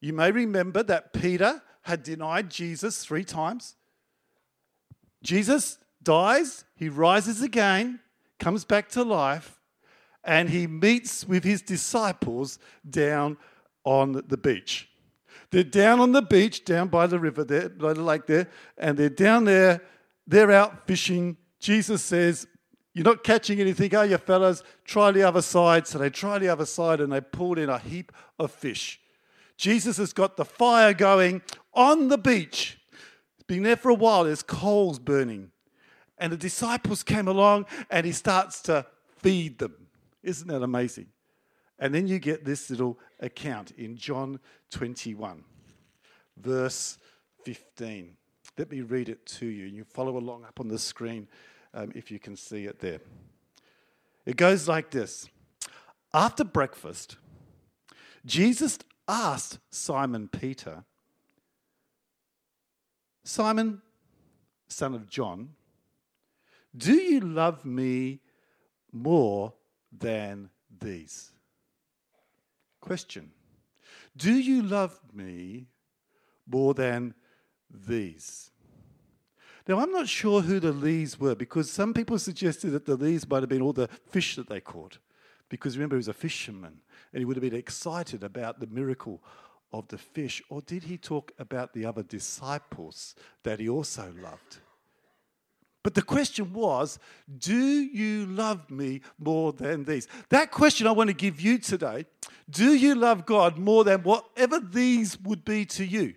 You 0.00 0.12
may 0.12 0.30
remember 0.30 0.82
that 0.84 1.12
Peter 1.12 1.62
had 1.82 2.02
denied 2.02 2.50
Jesus 2.50 3.04
three 3.04 3.24
times. 3.24 3.74
Jesus 5.22 5.78
dies, 6.02 6.64
he 6.74 6.88
rises 6.88 7.42
again, 7.42 8.00
comes 8.38 8.64
back 8.64 8.88
to 8.90 9.02
life, 9.02 9.60
and 10.24 10.50
he 10.50 10.66
meets 10.66 11.26
with 11.26 11.44
his 11.44 11.62
disciples 11.62 12.58
down 12.88 13.36
on 13.84 14.22
the 14.26 14.36
beach. 14.36 14.88
They're 15.50 15.64
down 15.64 16.00
on 16.00 16.12
the 16.12 16.22
beach, 16.22 16.64
down 16.64 16.88
by 16.88 17.06
the 17.06 17.18
river 17.18 17.42
there, 17.44 17.68
by 17.68 17.94
the 17.94 18.02
lake 18.02 18.26
there, 18.26 18.48
and 18.76 18.96
they're 18.96 19.08
down 19.08 19.44
there, 19.44 19.80
they're 20.26 20.52
out 20.52 20.86
fishing. 20.86 21.38
Jesus 21.58 22.02
says, 22.02 22.46
You're 22.92 23.04
not 23.04 23.24
catching 23.24 23.60
anything, 23.60 23.94
are 23.96 24.04
you, 24.04 24.18
fellas? 24.18 24.62
Try 24.84 25.10
the 25.10 25.22
other 25.22 25.42
side. 25.42 25.86
So 25.86 25.98
they 25.98 26.10
try 26.10 26.38
the 26.38 26.48
other 26.48 26.66
side 26.66 27.00
and 27.00 27.12
they 27.12 27.22
pulled 27.22 27.58
in 27.58 27.70
a 27.70 27.78
heap 27.78 28.12
of 28.38 28.52
fish. 28.52 29.00
Jesus 29.56 29.96
has 29.96 30.12
got 30.12 30.36
the 30.36 30.44
fire 30.44 30.92
going 30.92 31.42
on 31.72 32.08
the 32.08 32.18
beach 32.18 32.77
been 33.48 33.64
there 33.64 33.76
for 33.76 33.88
a 33.88 33.94
while, 33.94 34.24
there's 34.24 34.42
coals 34.42 35.00
burning. 35.00 35.50
And 36.18 36.32
the 36.32 36.36
disciples 36.36 37.02
came 37.02 37.26
along 37.26 37.66
and 37.90 38.06
he 38.06 38.12
starts 38.12 38.60
to 38.62 38.86
feed 39.18 39.58
them. 39.58 39.74
Isn't 40.22 40.48
that 40.48 40.62
amazing? 40.62 41.06
And 41.78 41.94
then 41.94 42.06
you 42.06 42.18
get 42.18 42.44
this 42.44 42.70
little 42.70 42.98
account 43.20 43.70
in 43.72 43.96
John 43.96 44.40
21, 44.70 45.44
verse 46.36 46.98
15. 47.44 48.16
Let 48.56 48.70
me 48.70 48.80
read 48.80 49.08
it 49.08 49.24
to 49.26 49.46
you. 49.46 49.64
You 49.64 49.84
follow 49.84 50.18
along 50.18 50.44
up 50.44 50.58
on 50.58 50.68
the 50.68 50.78
screen 50.78 51.28
um, 51.72 51.92
if 51.94 52.10
you 52.10 52.18
can 52.18 52.36
see 52.36 52.66
it 52.66 52.80
there. 52.80 53.00
It 54.26 54.36
goes 54.36 54.68
like 54.68 54.90
this 54.90 55.28
After 56.12 56.44
breakfast, 56.44 57.16
Jesus 58.26 58.78
asked 59.06 59.58
Simon 59.70 60.28
Peter 60.28 60.84
Simon, 63.28 63.82
son 64.68 64.94
of 64.94 65.06
John, 65.06 65.50
do 66.74 66.94
you 66.94 67.20
love 67.20 67.62
me 67.62 68.20
more 68.90 69.52
than 69.92 70.48
these? 70.80 71.32
question 72.80 73.30
Do 74.16 74.32
you 74.32 74.62
love 74.62 74.98
me 75.12 75.66
more 76.46 76.72
than 76.72 77.12
these? 77.70 78.50
Now, 79.66 79.80
I'm 79.80 79.92
not 79.92 80.08
sure 80.08 80.40
who 80.40 80.58
the 80.58 80.72
these 80.72 81.20
were 81.20 81.34
because 81.34 81.70
some 81.70 81.92
people 81.92 82.18
suggested 82.18 82.70
that 82.70 82.86
the 82.86 82.96
these 82.96 83.28
might 83.28 83.42
have 83.42 83.50
been 83.50 83.60
all 83.60 83.74
the 83.74 83.90
fish 84.08 84.36
that 84.36 84.48
they 84.48 84.60
caught. 84.60 84.96
Because 85.50 85.76
remember, 85.76 85.96
he 85.96 85.98
was 85.98 86.08
a 86.08 86.14
fisherman 86.14 86.80
and 87.12 87.20
he 87.20 87.26
would 87.26 87.36
have 87.36 87.42
been 87.42 87.54
excited 87.54 88.24
about 88.24 88.58
the 88.58 88.66
miracle 88.68 89.22
of 89.72 89.88
the 89.88 89.98
fish. 89.98 90.42
Or 90.48 90.60
did 90.60 90.84
he 90.84 90.96
talk 90.96 91.32
about 91.38 91.72
the 91.72 91.84
other 91.84 92.02
disciples 92.02 93.14
that 93.42 93.60
he 93.60 93.68
also 93.68 94.12
loved? 94.22 94.58
But 95.82 95.94
the 95.94 96.02
question 96.02 96.52
was, 96.52 96.98
do 97.38 97.54
you 97.54 98.26
love 98.26 98.70
me 98.70 99.00
more 99.18 99.52
than 99.52 99.84
these? 99.84 100.08
That 100.28 100.50
question 100.50 100.86
I 100.86 100.92
want 100.92 101.08
to 101.08 101.14
give 101.14 101.40
you 101.40 101.58
today. 101.58 102.04
Do 102.50 102.74
you 102.74 102.94
love 102.94 103.24
God 103.24 103.58
more 103.58 103.84
than 103.84 104.02
whatever 104.02 104.60
these 104.60 105.18
would 105.20 105.44
be 105.44 105.64
to 105.66 105.84
you? 105.84 106.14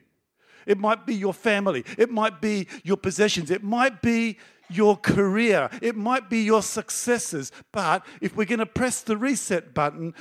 It 0.66 0.78
might 0.78 1.06
be 1.06 1.16
your 1.16 1.34
family, 1.34 1.84
it 1.98 2.10
might 2.12 2.42
be 2.42 2.68
your 2.84 2.98
possessions, 2.98 3.50
it 3.50 3.64
might 3.64 4.02
be 4.02 4.38
your 4.70 4.96
career, 4.96 5.70
it 5.82 5.96
might 5.96 6.30
be 6.30 6.44
your 6.44 6.62
successes. 6.62 7.52
But 7.72 8.06
if 8.22 8.36
we're 8.36 8.46
going 8.46 8.60
to 8.60 8.66
press 8.66 9.02
the 9.02 9.18
reset 9.18 9.74
button, 9.74 10.14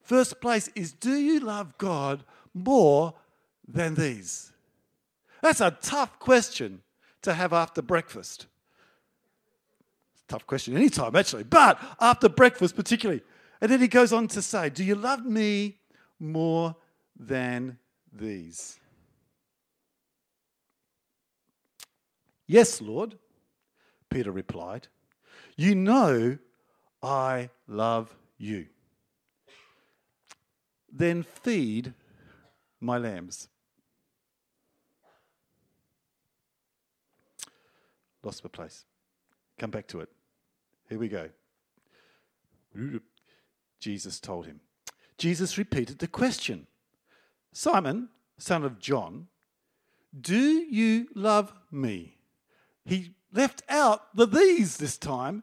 first 0.00 0.40
place 0.40 0.68
is 0.74 0.92
do 0.92 1.14
you 1.14 1.40
love 1.40 1.76
God 1.78 2.24
more 2.54 3.14
than 3.66 3.94
these? 3.94 4.52
That's 5.42 5.60
a 5.60 5.76
tough 5.82 6.18
question 6.18 6.82
to 7.22 7.34
have 7.34 7.52
after 7.52 7.82
breakfast. 7.82 8.46
Tough 10.28 10.46
question 10.46 10.76
anytime, 10.76 11.14
actually, 11.16 11.44
but 11.44 11.78
after 12.00 12.28
breakfast, 12.28 12.76
particularly. 12.76 13.22
And 13.60 13.70
then 13.70 13.80
he 13.80 13.88
goes 13.88 14.12
on 14.12 14.28
to 14.28 14.42
say, 14.42 14.70
Do 14.70 14.84
you 14.84 14.94
love 14.94 15.24
me 15.24 15.78
more 16.18 16.76
than 17.18 17.78
these? 18.12 18.78
Yes, 22.46 22.80
Lord, 22.80 23.18
Peter 24.10 24.30
replied. 24.30 24.88
You 25.56 25.74
know 25.74 26.38
I 27.02 27.50
love 27.66 28.14
you. 28.38 28.66
Then 30.92 31.22
feed 31.22 31.94
my 32.82 32.98
lambs. 32.98 33.48
Lost 38.22 38.44
my 38.44 38.48
place. 38.48 38.84
Come 39.58 39.70
back 39.70 39.86
to 39.88 40.00
it. 40.00 40.08
Here 40.88 40.98
we 40.98 41.08
go. 41.08 41.28
Jesus 43.80 44.20
told 44.20 44.46
him. 44.46 44.60
Jesus 45.18 45.58
repeated 45.58 45.98
the 45.98 46.08
question 46.08 46.66
Simon, 47.52 48.08
son 48.38 48.64
of 48.64 48.78
John, 48.78 49.28
do 50.18 50.36
you 50.36 51.08
love 51.14 51.52
me? 51.70 52.18
He 52.84 53.14
left 53.32 53.62
out 53.68 54.14
the 54.16 54.26
these 54.26 54.76
this 54.76 54.96
time. 54.96 55.42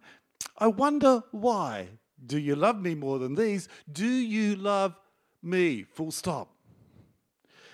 I 0.58 0.68
wonder 0.68 1.24
why. 1.32 1.90
Do 2.26 2.38
you 2.38 2.56
love 2.56 2.82
me 2.82 2.96
more 2.96 3.18
than 3.18 3.36
these? 3.36 3.70
Do 3.92 4.08
you 4.08 4.56
love 4.56 4.96
me? 5.42 5.84
Full 5.84 6.12
stop. 6.12 6.54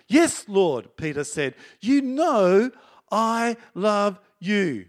Yes, 0.08 0.46
Lord, 0.48 0.96
Peter 0.98 1.24
said. 1.24 1.56
You 1.82 2.02
know 2.02 2.72
I 3.12 3.58
love 3.74 4.20
you. 4.40 4.86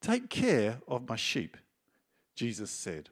Take 0.00 0.30
care 0.30 0.78
of 0.86 1.08
my 1.08 1.16
sheep, 1.16 1.56
Jesus 2.34 2.70
said. 2.70 3.10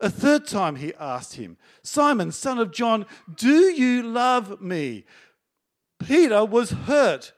A 0.00 0.08
third 0.08 0.46
time 0.46 0.76
he 0.76 0.94
asked 0.98 1.34
him, 1.34 1.56
Simon, 1.82 2.30
son 2.30 2.58
of 2.58 2.72
John, 2.72 3.06
do 3.34 3.70
you 3.70 4.02
love 4.02 4.60
me? 4.60 5.04
Peter 5.98 6.44
was 6.44 6.70
hurt. 6.70 7.32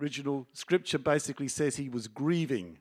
Original 0.00 0.48
scripture 0.52 0.98
basically 0.98 1.46
says 1.46 1.76
he 1.76 1.88
was 1.88 2.08
grieving. 2.08 2.78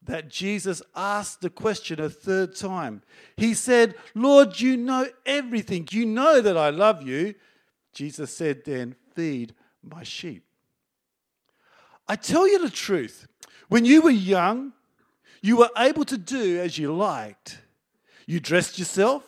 That 0.00 0.28
Jesus 0.28 0.82
asked 0.94 1.40
the 1.40 1.50
question 1.50 2.00
a 2.00 2.08
third 2.08 2.54
time. 2.54 3.02
He 3.36 3.54
said, 3.54 3.96
Lord, 4.14 4.60
you 4.60 4.76
know 4.76 5.08
everything. 5.24 5.88
You 5.90 6.06
know 6.06 6.40
that 6.40 6.56
I 6.56 6.70
love 6.70 7.02
you. 7.02 7.34
Jesus 7.96 8.30
said, 8.30 8.62
Then 8.66 8.94
feed 9.14 9.54
my 9.82 10.02
sheep. 10.02 10.44
I 12.06 12.16
tell 12.16 12.46
you 12.46 12.58
the 12.58 12.68
truth. 12.68 13.26
When 13.68 13.86
you 13.86 14.02
were 14.02 14.10
young, 14.10 14.74
you 15.40 15.56
were 15.56 15.70
able 15.78 16.04
to 16.04 16.18
do 16.18 16.60
as 16.60 16.76
you 16.76 16.94
liked. 16.94 17.58
You 18.26 18.38
dressed 18.38 18.78
yourself 18.78 19.22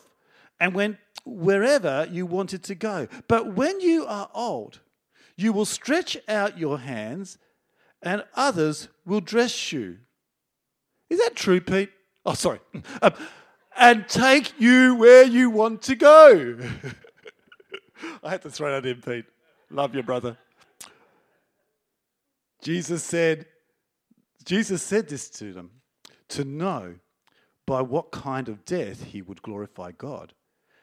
and 0.61 0.75
went 0.75 0.99
wherever 1.25 2.07
you 2.11 2.27
wanted 2.27 2.63
to 2.65 2.75
go. 2.75 3.09
But 3.27 3.55
when 3.55 3.81
you 3.81 4.05
are 4.05 4.29
old, 4.35 4.81
you 5.35 5.55
will 5.55 5.65
stretch 5.65 6.19
out 6.29 6.59
your 6.59 6.79
hands 6.79 7.39
and 8.03 8.23
others 8.35 8.89
will 9.07 9.23
dress 9.23 9.73
you. 9.73 9.97
Is 11.09 11.19
that 11.21 11.37
true, 11.37 11.63
Pete? 11.63 11.91
Oh, 12.27 12.35
sorry. 12.35 12.61
Um, 13.01 13.15
and 13.81 14.09
take 14.09 14.61
you 14.61 14.97
where 14.97 15.23
you 15.23 15.51
want 15.51 15.83
to 15.83 15.95
go. 15.95 16.59
I 18.23 18.31
had 18.31 18.43
to 18.43 18.51
throw 18.51 18.73
that 18.73 18.87
in, 18.87 19.01
Pete. 19.01 19.25
Love 19.71 19.95
you, 19.95 20.03
brother. 20.03 20.37
Jesus 22.63 23.05
said, 23.05 23.47
Jesus 24.45 24.83
said 24.83 25.09
this 25.09 25.29
to 25.31 25.53
them 25.53 25.71
to 26.29 26.45
know 26.45 26.95
by 27.67 27.83
what 27.83 28.11
kind 28.11 28.49
of 28.49 28.65
death 28.65 29.05
he 29.05 29.23
would 29.23 29.43
glorify 29.43 29.93
God. 29.93 30.33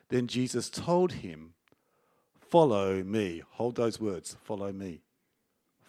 Then 0.10 0.28
Jesus 0.28 0.70
told 0.70 1.14
him, 1.14 1.54
Follow 2.50 3.04
me. 3.04 3.42
Hold 3.54 3.76
those 3.76 4.00
words. 4.00 4.38
Follow 4.44 4.72
me. 4.72 5.02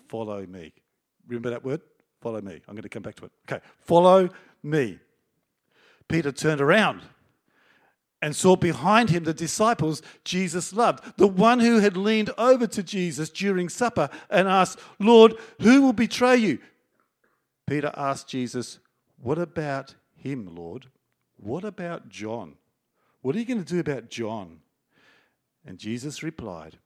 Follow 0.09 0.47
me. 0.47 0.73
Remember 1.29 1.51
that 1.51 1.65
word? 1.65 1.83
Follow 2.21 2.41
me. 2.41 2.61
I'm 2.67 2.75
going 2.75 2.83
to 2.83 2.89
come 2.89 3.03
back 3.03 3.15
to 3.17 3.27
it. 3.27 3.33
Okay. 3.49 3.63
Follow 3.83 4.31
me. 4.63 4.99
Peter 6.09 6.33
turned 6.33 6.61
around 6.61 7.03
and 8.23 8.35
saw 8.35 8.57
behind 8.57 9.11
him 9.11 9.25
the 9.25 9.35
disciples 9.35 10.03
Jesus 10.25 10.73
loved, 10.73 11.19
the 11.19 11.27
one 11.27 11.61
who 11.61 11.81
had 11.81 11.97
leaned 11.97 12.31
over 12.39 12.67
to 12.67 12.83
Jesus 12.83 13.31
during 13.31 13.69
supper 13.69 14.09
and 14.31 14.49
asked, 14.49 14.79
Lord, 14.99 15.35
who 15.61 15.83
will 15.83 15.93
betray 15.93 16.37
you? 16.37 16.59
Peter 17.67 17.93
asked 17.97 18.29
Jesus, 18.29 18.79
What 19.21 19.39
about 19.39 19.95
him, 20.17 20.55
Lord? 20.55 20.87
What 21.37 21.65
about 21.65 22.09
John? 22.09 22.55
What 23.23 23.37
are 23.37 23.39
you 23.39 23.45
going 23.45 23.63
to 23.63 23.73
do 23.73 23.81
about 23.81 24.09
John? 24.09 24.61
And 25.67 25.79
Jesus 25.79 26.23
replied, 26.23 26.79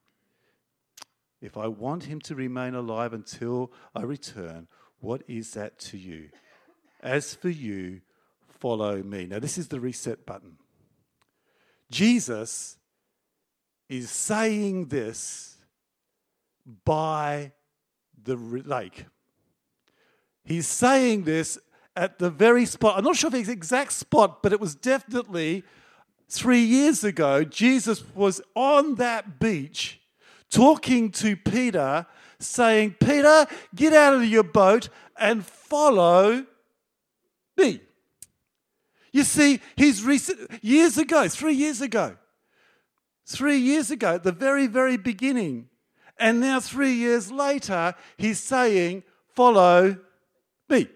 If 1.41 1.55
I 1.55 1.67
want 1.67 2.05
him 2.05 2.19
to 2.21 2.35
remain 2.35 2.75
alive 2.75 3.13
until 3.13 3.71
I 3.95 4.01
return, 4.01 4.67
what 4.99 5.21
is 5.27 5.51
that 5.51 5.79
to 5.79 5.97
you? 5.97 6.29
As 7.01 7.33
for 7.33 7.49
you, 7.49 8.01
follow 8.47 9.01
me. 9.01 9.27
Now, 9.27 9.39
this 9.39 9.57
is 9.57 9.69
the 9.69 9.79
reset 9.79 10.25
button. 10.25 10.57
Jesus 11.91 12.77
is 13.89 14.09
saying 14.09 14.87
this 14.87 15.57
by 16.85 17.51
the 18.23 18.35
lake. 18.35 19.05
He's 20.43 20.67
saying 20.67 21.23
this 21.23 21.59
at 21.95 22.17
the 22.17 22.29
very 22.29 22.65
spot. 22.65 22.97
I'm 22.97 23.03
not 23.03 23.17
sure 23.17 23.29
the 23.29 23.39
exact 23.39 23.91
spot, 23.91 24.41
but 24.41 24.53
it 24.53 24.59
was 24.59 24.73
definitely 24.73 25.63
three 26.29 26.63
years 26.63 27.03
ago. 27.03 27.43
Jesus 27.43 28.03
was 28.15 28.41
on 28.55 28.95
that 28.95 29.39
beach 29.39 29.99
talking 30.49 31.11
to 31.11 31.35
Peter, 31.35 32.05
saying, 32.39 32.95
Peter, 32.99 33.45
get 33.75 33.93
out 33.93 34.13
of 34.13 34.25
your 34.25 34.43
boat 34.43 34.89
and 35.17 35.45
follow 35.45 36.45
me. 37.57 37.81
You 39.11 39.23
see, 39.23 39.59
he's 39.75 40.03
recent, 40.03 40.51
years 40.61 40.97
ago, 40.97 41.27
three 41.27 41.53
years 41.53 41.81
ago, 41.81 42.15
three 43.25 43.57
years 43.57 43.91
ago, 43.91 44.15
at 44.15 44.23
the 44.23 44.31
very, 44.31 44.67
very 44.67 44.97
beginning, 44.97 45.67
and 46.17 46.39
now 46.39 46.59
three 46.59 46.93
years 46.93 47.31
later, 47.31 47.93
he's 48.17 48.39
saying, 48.39 49.03
Follow 49.33 49.97
me. 50.69 50.87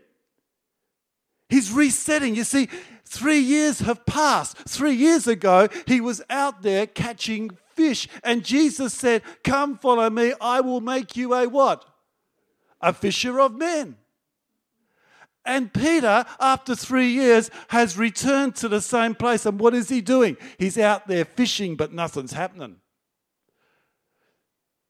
He's 1.49 1.71
resetting. 1.71 2.35
You 2.35 2.43
see, 2.43 2.67
three 3.05 3.39
years 3.39 3.79
have 3.79 4.05
passed. 4.05 4.57
Three 4.67 4.93
years 4.93 5.25
ago, 5.27 5.69
he 5.87 6.01
was 6.01 6.21
out 6.29 6.61
there 6.61 6.85
catching 6.85 7.51
fish, 7.69 8.07
and 8.23 8.43
Jesus 8.43 8.93
said, 8.93 9.21
Come 9.43 9.77
follow 9.77 10.09
me, 10.09 10.33
I 10.39 10.61
will 10.61 10.81
make 10.81 11.15
you 11.15 11.33
a 11.33 11.47
what? 11.47 11.85
A 12.81 12.93
fisher 12.93 13.39
of 13.39 13.53
men. 13.53 13.97
And 15.45 15.71
Peter, 15.73 16.25
after 16.39 16.75
three 16.75 17.09
years, 17.09 17.51
has 17.69 17.97
returned 17.97 18.55
to 18.57 18.67
the 18.67 18.81
same 18.81 19.13
place. 19.13 19.45
And 19.45 19.59
what 19.59 19.75
is 19.75 19.89
he 19.89 20.01
doing? 20.01 20.37
He's 20.57 20.77
out 20.77 21.07
there 21.07 21.25
fishing, 21.25 21.75
but 21.75 21.93
nothing's 21.93 22.33
happening. 22.33 22.77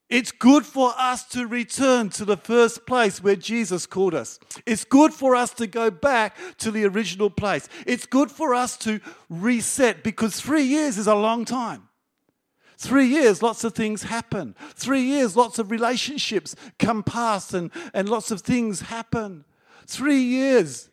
It's 0.08 0.32
good 0.32 0.66
for 0.66 0.94
us 0.98 1.26
to 1.30 1.48
return 1.48 2.10
to 2.12 2.26
the 2.26 2.38
first 2.38 2.86
place 2.86 3.24
where 3.24 3.36
Jesus 3.36 3.88
called 3.88 4.14
us. 4.14 4.40
It's 4.66 4.86
good 4.86 5.14
for 5.14 5.36
us 5.36 5.52
to 5.56 5.66
go 5.66 5.90
back 5.90 6.38
to 6.60 6.70
the 6.70 6.86
original 6.86 7.32
place. 7.32 7.68
It's 7.88 8.06
good 8.06 8.30
for 8.30 8.54
us 8.54 8.78
to 8.78 9.02
reset 9.30 10.04
because 10.04 10.40
three 10.40 10.62
years 10.64 11.00
is 11.00 11.08
a 11.08 11.16
long 11.16 11.44
time. 11.44 11.90
Three 12.78 13.08
years, 13.08 13.42
lots 13.42 13.64
of 13.64 13.74
things 13.74 14.04
happen. 14.04 14.56
Three 14.76 15.02
years, 15.02 15.36
lots 15.36 15.60
of 15.60 15.72
relationships 15.72 16.56
come 16.78 17.02
past 17.02 17.54
and, 17.54 17.72
and 17.94 18.08
lots 18.08 18.32
of 18.32 18.42
things 18.42 18.82
happen. 18.82 19.44
Three 19.86 20.22
years, 20.22 20.90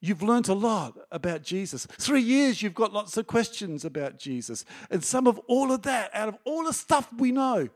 you've 0.00 0.22
learnt 0.22 0.48
a 0.48 0.54
lot 0.54 0.98
about 1.10 1.42
Jesus. 1.42 1.86
Three 1.86 2.22
years, 2.22 2.62
you've 2.62 2.74
got 2.74 2.92
lots 2.92 3.16
of 3.16 3.26
questions 3.26 3.84
about 3.84 4.18
Jesus. 4.18 4.64
And 4.90 5.04
some 5.04 5.26
of 5.26 5.38
all 5.46 5.72
of 5.72 5.82
that, 5.82 6.10
out 6.14 6.28
of 6.28 6.38
all 6.44 6.64
the 6.64 6.72
stuff 6.72 7.12
we 7.12 7.32
know, 7.32 7.68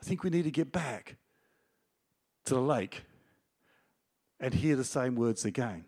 I 0.00 0.04
think 0.04 0.22
we 0.22 0.30
need 0.30 0.44
to 0.44 0.50
get 0.50 0.70
back 0.72 1.16
to 2.44 2.54
the 2.54 2.60
lake 2.60 3.02
and 4.40 4.54
hear 4.54 4.76
the 4.76 4.84
same 4.84 5.16
words 5.16 5.44
again. 5.44 5.84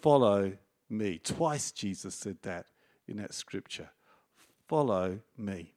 Follow 0.00 0.52
me. 0.88 1.18
Twice 1.22 1.72
Jesus 1.72 2.14
said 2.14 2.38
that 2.42 2.66
in 3.06 3.18
that 3.18 3.34
scripture. 3.34 3.90
Follow 4.68 5.20
me. 5.36 5.74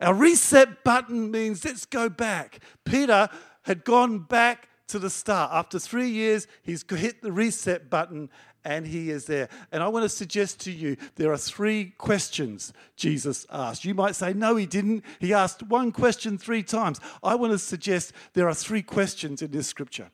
Our 0.00 0.14
reset 0.14 0.84
button 0.84 1.30
means 1.30 1.64
let's 1.64 1.86
go 1.86 2.08
back. 2.08 2.58
Peter 2.84 3.28
had 3.66 3.84
gone 3.84 4.20
back 4.20 4.68
to 4.88 4.98
the 4.98 5.10
start. 5.10 5.50
After 5.52 5.78
three 5.78 6.08
years, 6.08 6.46
he's 6.62 6.84
hit 6.88 7.20
the 7.20 7.32
reset 7.32 7.90
button 7.90 8.30
and 8.64 8.86
he 8.86 9.10
is 9.10 9.26
there. 9.26 9.48
And 9.70 9.82
I 9.82 9.88
want 9.88 10.04
to 10.04 10.08
suggest 10.08 10.60
to 10.60 10.72
you 10.72 10.96
there 11.16 11.32
are 11.32 11.36
three 11.36 11.94
questions 11.98 12.72
Jesus 12.96 13.46
asked. 13.50 13.84
You 13.84 13.94
might 13.94 14.16
say, 14.16 14.32
no, 14.32 14.56
he 14.56 14.66
didn't. 14.66 15.04
He 15.20 15.32
asked 15.32 15.62
one 15.62 15.92
question 15.92 16.38
three 16.38 16.62
times. 16.62 17.00
I 17.22 17.34
want 17.36 17.52
to 17.52 17.58
suggest 17.58 18.12
there 18.32 18.48
are 18.48 18.54
three 18.54 18.82
questions 18.82 19.42
in 19.42 19.50
this 19.50 19.68
scripture. 19.68 20.10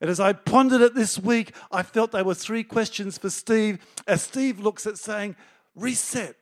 And 0.00 0.10
as 0.10 0.20
I 0.20 0.32
pondered 0.32 0.80
it 0.80 0.94
this 0.94 1.18
week, 1.18 1.54
I 1.70 1.82
felt 1.82 2.12
there 2.12 2.24
were 2.24 2.34
three 2.34 2.64
questions 2.64 3.18
for 3.18 3.30
Steve 3.30 3.78
as 4.06 4.22
Steve 4.22 4.58
looks 4.58 4.86
at 4.86 4.98
saying, 4.98 5.36
reset. 5.74 6.36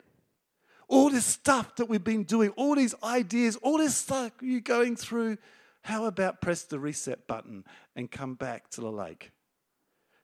All 0.88 1.10
this 1.10 1.26
stuff 1.26 1.76
that 1.76 1.88
we've 1.88 2.02
been 2.02 2.24
doing, 2.24 2.50
all 2.56 2.74
these 2.74 2.94
ideas, 3.04 3.56
all 3.56 3.78
this 3.78 3.94
stuff 3.94 4.32
you're 4.40 4.60
going 4.60 4.96
through, 4.96 5.36
how 5.82 6.04
about 6.04 6.40
press 6.40 6.62
the 6.62 6.78
reset 6.78 7.26
button 7.26 7.64
and 7.96 8.10
come 8.10 8.34
back 8.34 8.68
to 8.70 8.80
the 8.80 8.90
lake? 8.90 9.32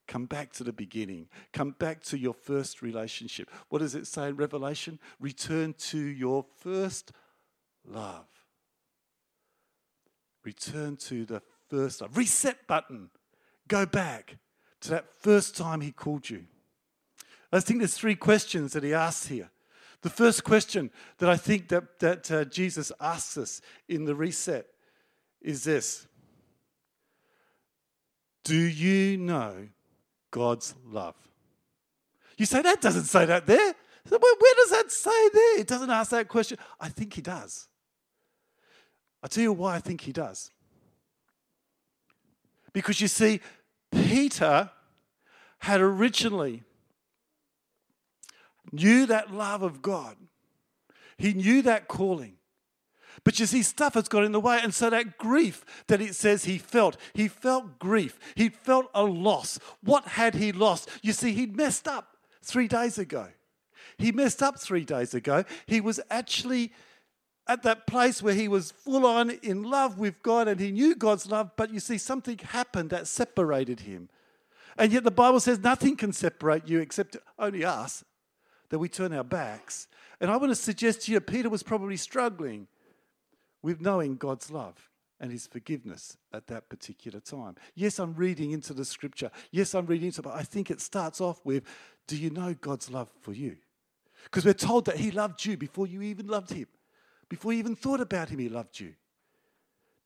Come 0.07 0.27
back 0.27 0.53
to 0.55 0.65
the 0.65 0.73
beginning. 0.73 1.29
Come 1.53 1.75
back 1.79 2.03
to 2.05 2.19
your 2.19 2.35
first 2.35 2.81
relationship. 2.81 3.51
What 3.69 3.81
does 3.81 3.95
it 3.95 4.07
say 4.07 4.29
in 4.29 4.37
Revelation? 4.37 5.01
Return 5.19 5.75
to 5.79 5.99
your 5.99 6.45
first 6.59 7.13
love. 7.85 8.27
Return 10.45 10.97
to 10.97 11.25
the 11.25 11.43
first 11.69 12.01
love. 12.01 12.17
Reset 12.17 12.67
button. 12.69 13.11
Go 13.67 13.85
back 13.85 14.37
to 14.83 14.91
that 14.91 15.13
first 15.13 15.57
time 15.57 15.81
he 15.81 15.91
called 15.91 16.31
you. 16.31 16.45
I 17.53 17.61
think 17.61 17.81
there's 17.81 17.95
three 17.95 18.15
questions 18.15 18.73
that 18.75 18.85
he 18.85 18.95
asks 18.95 19.27
here. 19.27 19.51
The 20.03 20.11
first 20.11 20.45
question 20.45 20.91
that 21.19 21.29
I 21.29 21.37
think 21.37 21.69
that, 21.69 21.99
that 21.99 22.31
uh, 22.31 22.45
Jesus 22.45 22.93
asks 23.01 23.37
us 23.37 23.61
in 23.89 24.05
the 24.05 24.15
reset 24.15 24.67
is 25.47 25.63
this 25.65 26.07
Do 28.45 28.57
you 28.57 29.17
know 29.17 29.69
God's 30.31 30.75
love? 30.85 31.15
You 32.37 32.45
say, 32.45 32.61
that 32.61 32.83
doesn't 32.83 33.05
say 33.05 33.25
that 33.25 33.47
there. 33.47 33.75
Where, 34.09 34.55
does 34.57 34.71
that 34.71 34.93
say 34.93 35.29
there? 35.33 35.61
It 35.61 35.67
doesn't 35.67 35.89
ask 35.89 36.11
that 36.11 36.29
question. 36.29 36.59
I 36.79 36.91
think 36.91 37.15
he 37.15 37.23
does. 37.23 37.69
I'll 39.23 39.29
tell 39.29 39.43
you 39.43 39.53
why 39.53 39.77
I 39.77 39.81
think 39.81 40.03
he 40.03 40.13
does. 40.13 40.51
Because 42.73 43.01
you 43.01 43.09
see, 43.09 43.41
Peter 43.91 44.71
had 45.61 45.81
originally 45.81 46.63
knew 48.71 49.07
that 49.07 49.33
love 49.33 49.63
of 49.63 49.81
God. 49.81 50.17
He 51.17 51.33
knew 51.33 51.63
that 51.63 51.89
calling. 51.89 52.35
But 53.27 53.41
you 53.41 53.47
see, 53.47 53.65
stuff 53.65 53.95
has 53.95 54.07
got 54.07 54.23
in 54.23 54.31
the 54.31 54.39
way. 54.39 54.61
And 54.63 54.73
so 54.73 54.89
that 54.89 55.19
grief 55.19 55.65
that 55.89 56.01
it 56.01 56.15
says 56.15 56.45
he 56.45 56.59
felt, 56.59 56.97
he 57.13 57.27
felt 57.27 57.81
grief. 57.81 58.21
He 58.37 58.51
felt 58.51 58.89
a 58.95 59.03
loss. 59.03 59.59
What 59.83 60.07
had 60.07 60.37
he 60.37 60.53
lost? 60.53 60.89
You 61.03 61.13
see, 61.13 61.33
he'd 61.33 61.57
messed 61.57 61.89
up 61.89 62.19
three 62.45 62.69
days 62.69 62.99
ago. 62.99 63.27
He 63.99 64.13
messed 64.13 64.45
up 64.45 64.61
three 64.61 64.85
days 64.85 65.13
ago. 65.13 65.43
He 65.67 65.81
was 65.81 65.99
actually 66.09 66.73
at 67.49 67.65
that 67.65 67.89
place 67.89 68.23
where 68.23 68.33
he 68.33 68.47
was 68.47 68.71
full 68.71 69.05
on 69.05 69.31
in 69.31 69.65
love 69.65 69.99
with 69.99 70.23
God 70.23 70.47
and 70.47 70.61
he 70.61 70.71
knew 70.71 70.95
God's 70.95 71.29
love, 71.29 71.51
but 71.57 71.75
you 71.75 71.81
see, 71.81 71.99
something 71.99 72.39
happened 72.39 72.91
that 72.91 73.09
separated 73.09 73.81
him. 73.81 74.09
And 74.79 74.93
yet 74.93 75.03
the 75.03 75.11
Bible 75.11 75.41
says 75.41 75.59
nothing 75.59 75.97
can 75.97 76.13
separate 76.13 76.69
you 76.69 76.79
except 76.79 77.17
only 77.41 77.65
us, 77.65 78.05
that 78.69 78.79
we 78.79 78.89
turn 78.89 79.13
our 79.13 79.25
backs. 79.25 79.89
And 80.21 80.31
I 80.31 80.37
want 80.37 80.53
to 80.53 80.55
suggest 80.55 81.03
to 81.03 81.13
you, 81.13 81.21
Peter 81.21 81.51
was 81.51 81.65
probably 81.65 81.97
struggling 81.97 82.69
with 83.67 83.81
knowing 83.81 84.15
God's 84.15 84.49
love 84.49 84.89
and 85.19 85.33
his 85.33 85.49
forgiveness 85.49 86.17
at 86.33 86.47
that 86.47 86.69
particular 86.69 87.19
time. 87.19 87.57
Yes, 87.75 87.99
I'm 87.99 88.15
reading 88.15 88.53
into 88.53 88.73
the 88.73 88.85
scripture. 88.85 89.29
Yes, 89.51 89.75
I'm 89.75 89.87
reading 89.87 90.07
into 90.07 90.21
it, 90.21 90.23
but 90.23 90.37
I 90.37 90.45
think 90.45 90.71
it 90.71 90.81
starts 90.81 91.21
off 91.21 91.45
with 91.45 91.65
Do 92.07 92.17
you 92.17 92.31
know 92.31 92.55
God's 92.55 92.93
love 92.93 93.11
for 93.23 93.33
you? 93.33 93.57
Because 94.23 94.45
we're 94.45 94.55
told 94.55 94.85
that 94.85 94.99
he 94.99 95.11
loved 95.11 95.45
you 95.45 95.57
before 95.57 95.89
you 95.89 96.01
even 96.03 96.29
loved 96.29 96.53
him, 96.53 96.69
before 97.29 97.53
you 97.53 97.59
even 97.59 97.75
thought 97.75 98.01
about 98.01 98.29
him, 98.29 98.39
he 98.39 98.49
loved 98.49 98.79
you. 98.79 98.95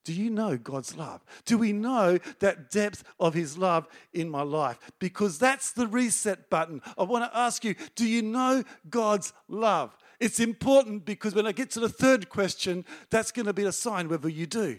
Do 0.04 0.14
you 0.14 0.30
know 0.30 0.56
God's 0.56 0.96
love? 0.96 1.22
Do 1.44 1.58
we 1.58 1.74
know 1.74 2.18
that 2.38 2.70
depth 2.70 3.04
of 3.20 3.34
His 3.34 3.58
love 3.58 3.86
in 4.14 4.30
my 4.30 4.40
life? 4.40 4.78
Because 4.98 5.38
that's 5.38 5.72
the 5.72 5.86
reset 5.86 6.48
button. 6.48 6.80
I 6.96 7.02
want 7.02 7.30
to 7.30 7.38
ask 7.38 7.64
you 7.64 7.74
do 7.96 8.08
you 8.08 8.22
know 8.22 8.64
God's 8.88 9.34
love? 9.46 9.94
It's 10.20 10.38
important 10.38 11.06
because 11.06 11.34
when 11.34 11.46
I 11.46 11.52
get 11.52 11.70
to 11.70 11.80
the 11.80 11.88
third 11.88 12.28
question, 12.28 12.84
that's 13.08 13.32
going 13.32 13.46
to 13.46 13.54
be 13.54 13.64
a 13.64 13.72
sign 13.72 14.08
whether 14.08 14.28
you 14.28 14.46
do. 14.46 14.78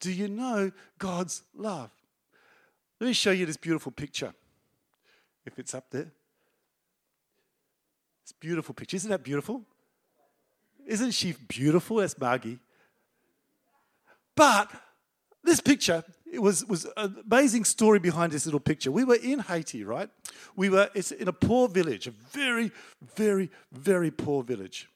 Do 0.00 0.12
you 0.12 0.28
know 0.28 0.70
God's 0.98 1.42
love? 1.56 1.90
Let 3.00 3.06
me 3.06 3.12
show 3.14 3.30
you 3.30 3.46
this 3.46 3.56
beautiful 3.56 3.90
picture. 3.90 4.34
If 5.46 5.58
it's 5.58 5.74
up 5.74 5.90
there. 5.90 6.12
It's 8.22 8.32
beautiful 8.32 8.74
picture. 8.74 8.96
Isn't 8.96 9.10
that 9.10 9.24
beautiful? 9.24 9.62
Isn't 10.86 11.12
she 11.12 11.32
beautiful? 11.48 11.96
That's 11.96 12.18
Margie. 12.18 12.58
But 14.34 14.70
this 15.42 15.60
picture, 15.60 16.04
it 16.32 16.40
was, 16.40 16.64
was 16.66 16.86
an 16.96 17.16
amazing 17.30 17.64
story 17.64 17.98
behind 17.98 18.32
this 18.32 18.46
little 18.46 18.60
picture. 18.60 18.92
We 18.92 19.04
were 19.04 19.16
in 19.16 19.40
Haiti, 19.40 19.84
right? 19.84 20.08
We 20.56 20.70
were 20.70 20.88
it's 20.94 21.10
in 21.12 21.28
a 21.28 21.32
poor 21.32 21.68
village, 21.68 22.06
a 22.06 22.10
very, 22.10 22.70
very, 23.16 23.50
very 23.72 24.10
poor 24.10 24.42
village. 24.42 24.88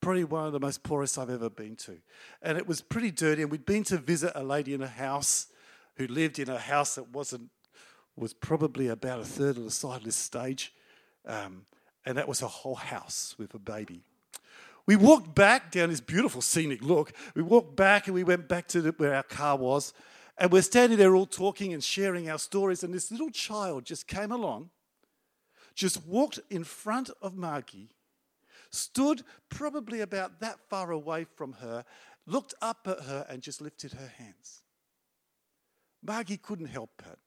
Probably 0.00 0.24
one 0.24 0.46
of 0.46 0.52
the 0.52 0.60
most 0.60 0.82
poorest 0.82 1.18
I've 1.18 1.30
ever 1.30 1.50
been 1.50 1.76
to. 1.76 1.98
And 2.42 2.58
it 2.58 2.66
was 2.66 2.80
pretty 2.80 3.10
dirty. 3.10 3.42
And 3.42 3.50
we'd 3.50 3.66
been 3.66 3.84
to 3.84 3.96
visit 3.98 4.32
a 4.34 4.42
lady 4.42 4.74
in 4.74 4.82
a 4.82 4.88
house 4.88 5.46
who 5.96 6.06
lived 6.06 6.38
in 6.38 6.48
a 6.48 6.58
house 6.58 6.96
that 6.96 7.08
wasn't 7.10 7.50
was 8.16 8.32
probably 8.32 8.88
about 8.88 9.20
a 9.20 9.24
third 9.24 9.56
of 9.56 9.64
the 9.64 9.70
size 9.70 9.98
of 9.98 10.04
this 10.04 10.16
stage. 10.16 10.72
Um, 11.26 11.66
and 12.06 12.16
that 12.18 12.28
was 12.28 12.42
a 12.42 12.48
whole 12.48 12.74
house 12.74 13.34
with 13.38 13.54
a 13.54 13.58
baby. 13.58 14.02
We 14.86 14.96
walked 14.96 15.34
back 15.34 15.72
down 15.72 15.88
this 15.88 16.00
beautiful 16.00 16.42
scenic 16.42 16.82
look. 16.82 17.12
We 17.34 17.42
walked 17.42 17.74
back 17.74 18.06
and 18.06 18.14
we 18.14 18.22
went 18.22 18.48
back 18.48 18.68
to 18.68 18.82
the, 18.82 18.90
where 18.92 19.14
our 19.14 19.22
car 19.22 19.56
was. 19.56 19.94
And 20.36 20.50
we're 20.50 20.62
standing 20.62 20.98
there 20.98 21.14
all 21.14 21.26
talking 21.26 21.72
and 21.72 21.82
sharing 21.82 22.28
our 22.28 22.38
stories. 22.38 22.82
And 22.82 22.92
this 22.92 23.10
little 23.10 23.30
child 23.30 23.84
just 23.84 24.06
came 24.06 24.32
along, 24.32 24.70
just 25.74 26.04
walked 26.06 26.40
in 26.50 26.64
front 26.64 27.10
of 27.22 27.36
Margie, 27.36 27.90
stood 28.70 29.22
probably 29.48 30.00
about 30.00 30.40
that 30.40 30.58
far 30.68 30.90
away 30.90 31.24
from 31.36 31.54
her, 31.54 31.84
looked 32.26 32.54
up 32.60 32.86
at 32.86 33.00
her, 33.00 33.26
and 33.28 33.42
just 33.42 33.60
lifted 33.60 33.92
her 33.92 34.10
hands. 34.18 34.62
Margie 36.02 36.36
couldn't 36.36 36.66
help 36.66 37.02
it. 37.10 37.18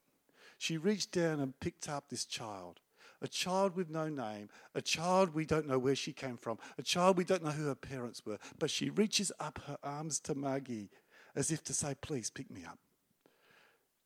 She 0.57 0.77
reached 0.77 1.11
down 1.11 1.39
and 1.39 1.59
picked 1.59 1.87
up 1.87 2.09
this 2.09 2.25
child 2.25 2.79
a 3.21 3.27
child 3.27 3.75
with 3.75 3.89
no 3.89 4.07
name, 4.09 4.47
a 4.75 4.81
child 4.81 5.33
we 5.33 5.43
don't 5.43 5.67
know 5.67 5.79
where 5.79 5.95
she 5.95 6.13
came 6.13 6.37
from, 6.37 6.59
a 6.77 6.83
child 6.83 7.17
we 7.17 7.23
don't 7.23 7.43
know 7.43 7.49
who 7.49 7.65
her 7.65 7.73
parents 7.73 8.23
were, 8.25 8.37
but 8.59 8.69
she 8.69 8.91
reaches 8.91 9.31
up 9.39 9.59
her 9.65 9.77
arms 9.83 10.19
to 10.19 10.35
Margie 10.35 10.91
as 11.35 11.49
if 11.51 11.63
to 11.63 11.73
say, 11.73 11.95
Please 11.99 12.29
pick 12.29 12.51
me 12.51 12.63
up. 12.63 12.77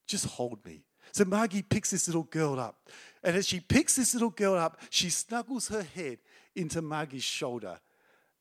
Just 0.08 0.26
hold 0.26 0.66
me. 0.66 0.84
So 1.12 1.26
Margie 1.26 1.62
picks 1.62 1.92
this 1.92 2.08
little 2.08 2.24
girl 2.24 2.60
up. 2.60 2.90
And 3.24 3.36
as 3.36 3.48
she 3.48 3.60
picks 3.60 3.96
this 3.96 4.14
little 4.14 4.30
girl 4.30 4.56
up, 4.56 4.80
she 4.90 5.10
snuggles 5.10 5.68
her 5.68 5.84
head 5.84 6.20
into 6.56 6.82
Margie's 6.82 7.24
shoulder. 7.24 7.80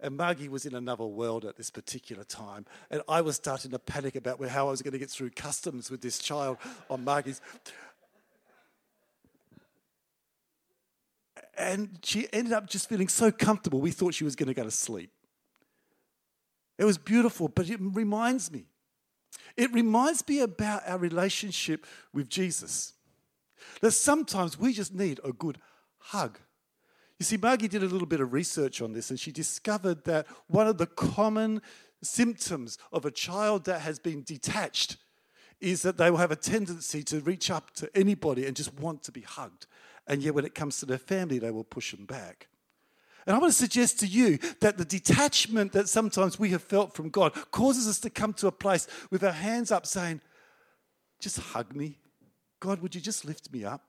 And 0.02 0.16
Margie 0.16 0.48
was 0.48 0.64
in 0.64 0.74
another 0.74 1.04
world 1.04 1.44
at 1.44 1.56
this 1.56 1.70
particular 1.70 2.24
time. 2.24 2.64
And 2.90 3.02
I 3.08 3.20
was 3.20 3.36
starting 3.36 3.70
to 3.72 3.78
panic 3.78 4.14
about 4.14 4.40
how 4.48 4.68
I 4.68 4.70
was 4.70 4.82
going 4.82 4.92
to 4.92 4.98
get 4.98 5.10
through 5.10 5.30
customs 5.30 5.90
with 5.90 6.00
this 6.00 6.18
child 6.18 6.56
on 6.88 7.04
Margie's. 7.04 7.40
And 11.58 11.98
she 12.02 12.26
ended 12.32 12.54
up 12.54 12.66
just 12.66 12.88
feeling 12.88 13.08
so 13.08 13.30
comfortable, 13.30 13.80
we 13.80 13.90
thought 13.90 14.14
she 14.14 14.24
was 14.24 14.36
going 14.36 14.46
to 14.46 14.54
go 14.54 14.64
to 14.64 14.70
sleep. 14.70 15.10
It 16.78 16.84
was 16.84 16.96
beautiful, 16.96 17.48
but 17.48 17.68
it 17.68 17.78
reminds 17.78 18.50
me. 18.50 18.64
It 19.60 19.74
reminds 19.74 20.26
me 20.26 20.40
about 20.40 20.88
our 20.88 20.96
relationship 20.96 21.84
with 22.14 22.30
Jesus. 22.30 22.94
That 23.82 23.90
sometimes 23.90 24.58
we 24.58 24.72
just 24.72 24.94
need 24.94 25.20
a 25.22 25.34
good 25.34 25.58
hug. 25.98 26.38
You 27.18 27.24
see, 27.24 27.36
Margie 27.36 27.68
did 27.68 27.82
a 27.82 27.86
little 27.86 28.06
bit 28.06 28.22
of 28.22 28.32
research 28.32 28.80
on 28.80 28.94
this 28.94 29.10
and 29.10 29.20
she 29.20 29.30
discovered 29.30 30.04
that 30.04 30.26
one 30.46 30.66
of 30.66 30.78
the 30.78 30.86
common 30.86 31.60
symptoms 32.02 32.78
of 32.90 33.04
a 33.04 33.10
child 33.10 33.66
that 33.66 33.82
has 33.82 33.98
been 33.98 34.22
detached 34.22 34.96
is 35.60 35.82
that 35.82 35.98
they 35.98 36.10
will 36.10 36.16
have 36.16 36.30
a 36.30 36.36
tendency 36.36 37.02
to 37.02 37.20
reach 37.20 37.50
up 37.50 37.70
to 37.74 37.94
anybody 37.94 38.46
and 38.46 38.56
just 38.56 38.72
want 38.80 39.02
to 39.02 39.12
be 39.12 39.20
hugged. 39.20 39.66
And 40.06 40.22
yet, 40.22 40.34
when 40.34 40.46
it 40.46 40.54
comes 40.54 40.80
to 40.80 40.86
their 40.86 40.96
family, 40.96 41.38
they 41.38 41.50
will 41.50 41.64
push 41.64 41.90
them 41.90 42.06
back. 42.06 42.48
And 43.26 43.36
I 43.36 43.38
want 43.38 43.52
to 43.52 43.58
suggest 43.58 44.00
to 44.00 44.06
you 44.06 44.38
that 44.60 44.78
the 44.78 44.84
detachment 44.84 45.72
that 45.72 45.88
sometimes 45.88 46.38
we 46.38 46.50
have 46.50 46.62
felt 46.62 46.94
from 46.94 47.10
God 47.10 47.34
causes 47.50 47.86
us 47.86 48.00
to 48.00 48.10
come 48.10 48.32
to 48.34 48.46
a 48.46 48.52
place 48.52 48.86
with 49.10 49.22
our 49.24 49.32
hands 49.32 49.70
up 49.70 49.86
saying, 49.86 50.20
Just 51.20 51.38
hug 51.38 51.74
me. 51.74 51.98
God, 52.60 52.80
would 52.82 52.94
you 52.94 53.00
just 53.00 53.24
lift 53.24 53.52
me 53.52 53.64
up? 53.64 53.82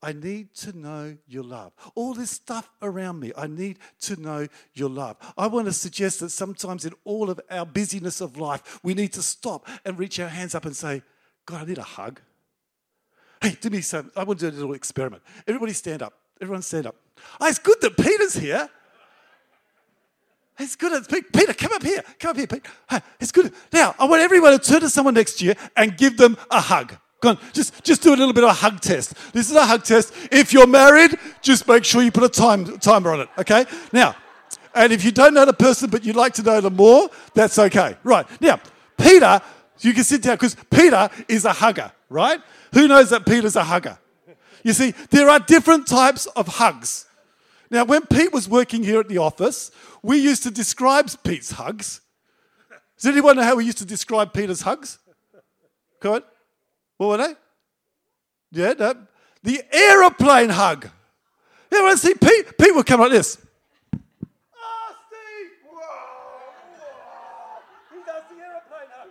I 0.00 0.12
need 0.12 0.54
to 0.56 0.76
know 0.76 1.16
your 1.26 1.42
love. 1.42 1.72
All 1.96 2.14
this 2.14 2.30
stuff 2.30 2.70
around 2.82 3.18
me, 3.18 3.32
I 3.36 3.48
need 3.48 3.80
to 4.02 4.20
know 4.20 4.46
your 4.72 4.88
love. 4.88 5.16
I 5.36 5.48
want 5.48 5.66
to 5.66 5.72
suggest 5.72 6.20
that 6.20 6.30
sometimes 6.30 6.84
in 6.84 6.92
all 7.04 7.30
of 7.30 7.40
our 7.50 7.66
busyness 7.66 8.20
of 8.20 8.36
life, 8.36 8.78
we 8.84 8.94
need 8.94 9.12
to 9.14 9.22
stop 9.22 9.66
and 9.84 9.98
reach 9.98 10.20
our 10.20 10.28
hands 10.28 10.54
up 10.54 10.64
and 10.66 10.76
say, 10.76 11.02
God, 11.46 11.62
I 11.62 11.64
need 11.64 11.78
a 11.78 11.82
hug. 11.82 12.20
Hey, 13.42 13.56
do 13.60 13.70
me 13.70 13.80
some. 13.80 14.12
I 14.16 14.22
want 14.22 14.38
to 14.40 14.50
do 14.50 14.56
a 14.56 14.58
little 14.58 14.74
experiment. 14.74 15.22
Everybody 15.46 15.72
stand 15.72 16.02
up. 16.02 16.12
Everyone 16.40 16.62
stand 16.62 16.86
up. 16.86 16.94
Oh, 17.40 17.46
it's 17.46 17.58
good 17.58 17.80
that 17.80 17.96
Peter's 17.96 18.34
here. 18.34 18.68
It's 20.58 20.74
good. 20.74 20.92
It's 20.92 21.06
Peter, 21.06 21.54
come 21.54 21.72
up 21.72 21.82
here. 21.82 22.02
Come 22.18 22.32
up 22.32 22.36
here, 22.36 22.46
Peter. 22.46 22.68
Ah, 22.90 23.00
it's 23.20 23.30
good. 23.30 23.52
Now, 23.72 23.94
I 23.98 24.06
want 24.06 24.22
everyone 24.22 24.52
to 24.52 24.58
turn 24.58 24.80
to 24.80 24.90
someone 24.90 25.14
next 25.14 25.38
to 25.38 25.46
you 25.46 25.54
and 25.76 25.96
give 25.96 26.16
them 26.16 26.36
a 26.50 26.60
hug. 26.60 26.96
Go 27.20 27.30
on, 27.30 27.38
just, 27.52 27.82
just 27.82 28.02
do 28.02 28.10
a 28.10 28.16
little 28.16 28.32
bit 28.32 28.44
of 28.44 28.50
a 28.50 28.54
hug 28.54 28.80
test. 28.80 29.14
This 29.32 29.50
is 29.50 29.56
a 29.56 29.66
hug 29.66 29.82
test. 29.82 30.12
If 30.30 30.52
you're 30.52 30.68
married, 30.68 31.18
just 31.42 31.66
make 31.66 31.84
sure 31.84 32.02
you 32.02 32.12
put 32.12 32.22
a 32.22 32.28
time, 32.28 32.78
timer 32.78 33.12
on 33.12 33.20
it, 33.20 33.28
okay? 33.38 33.66
Now, 33.92 34.14
and 34.72 34.92
if 34.92 35.04
you 35.04 35.10
don't 35.10 35.34
know 35.34 35.44
the 35.44 35.52
person 35.52 35.90
but 35.90 36.04
you'd 36.04 36.14
like 36.14 36.34
to 36.34 36.42
know 36.44 36.60
them 36.60 36.76
more, 36.76 37.08
that's 37.34 37.58
okay. 37.58 37.96
Right, 38.04 38.24
now, 38.40 38.60
Peter, 38.96 39.40
you 39.80 39.94
can 39.94 40.04
sit 40.04 40.22
down 40.22 40.36
because 40.36 40.56
Peter 40.70 41.08
is 41.26 41.44
a 41.44 41.52
hugger, 41.52 41.90
right? 42.08 42.40
Who 42.72 42.86
knows 42.86 43.10
that 43.10 43.26
Peter's 43.26 43.56
a 43.56 43.64
hugger? 43.64 43.98
You 44.62 44.72
see, 44.72 44.92
there 45.10 45.28
are 45.28 45.40
different 45.40 45.88
types 45.88 46.26
of 46.26 46.46
hugs. 46.46 47.06
Now, 47.70 47.84
when 47.84 48.06
Pete 48.06 48.32
was 48.32 48.48
working 48.48 48.82
here 48.82 49.00
at 49.00 49.08
the 49.08 49.18
office, 49.18 49.70
we 50.02 50.18
used 50.18 50.42
to 50.44 50.50
describe 50.50 51.10
Pete's 51.22 51.52
hugs. 51.52 52.00
Does 52.96 53.06
anyone 53.06 53.36
know 53.36 53.42
how 53.42 53.56
we 53.56 53.64
used 53.64 53.78
to 53.78 53.84
describe 53.84 54.32
Peter's 54.32 54.62
hugs? 54.62 54.98
Go 56.00 56.14
on. 56.14 56.22
What 56.96 57.08
were 57.08 57.16
they? 57.18 57.34
Yeah, 58.50 58.74
no. 58.78 58.94
The 59.42 59.62
aeroplane 59.72 60.48
hug. 60.48 60.88
Yeah, 61.70 61.80
I 61.80 61.94
see 61.96 62.14
Pete, 62.14 62.56
Pete 62.58 62.74
would 62.74 62.86
come 62.86 63.00
like 63.00 63.10
this. 63.10 63.38
Oh, 63.94 64.96
Steve! 65.06 65.50
Whoa, 65.64 65.78
whoa. 66.80 67.62
He 67.92 67.98
does 68.04 68.22
the 68.30 68.42
aeroplane 68.42 68.88
hug. 68.90 69.10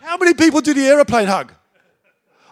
How 0.00 0.16
many 0.18 0.34
people 0.34 0.60
do 0.60 0.74
the 0.74 0.86
aeroplane 0.86 1.26
hug? 1.26 1.52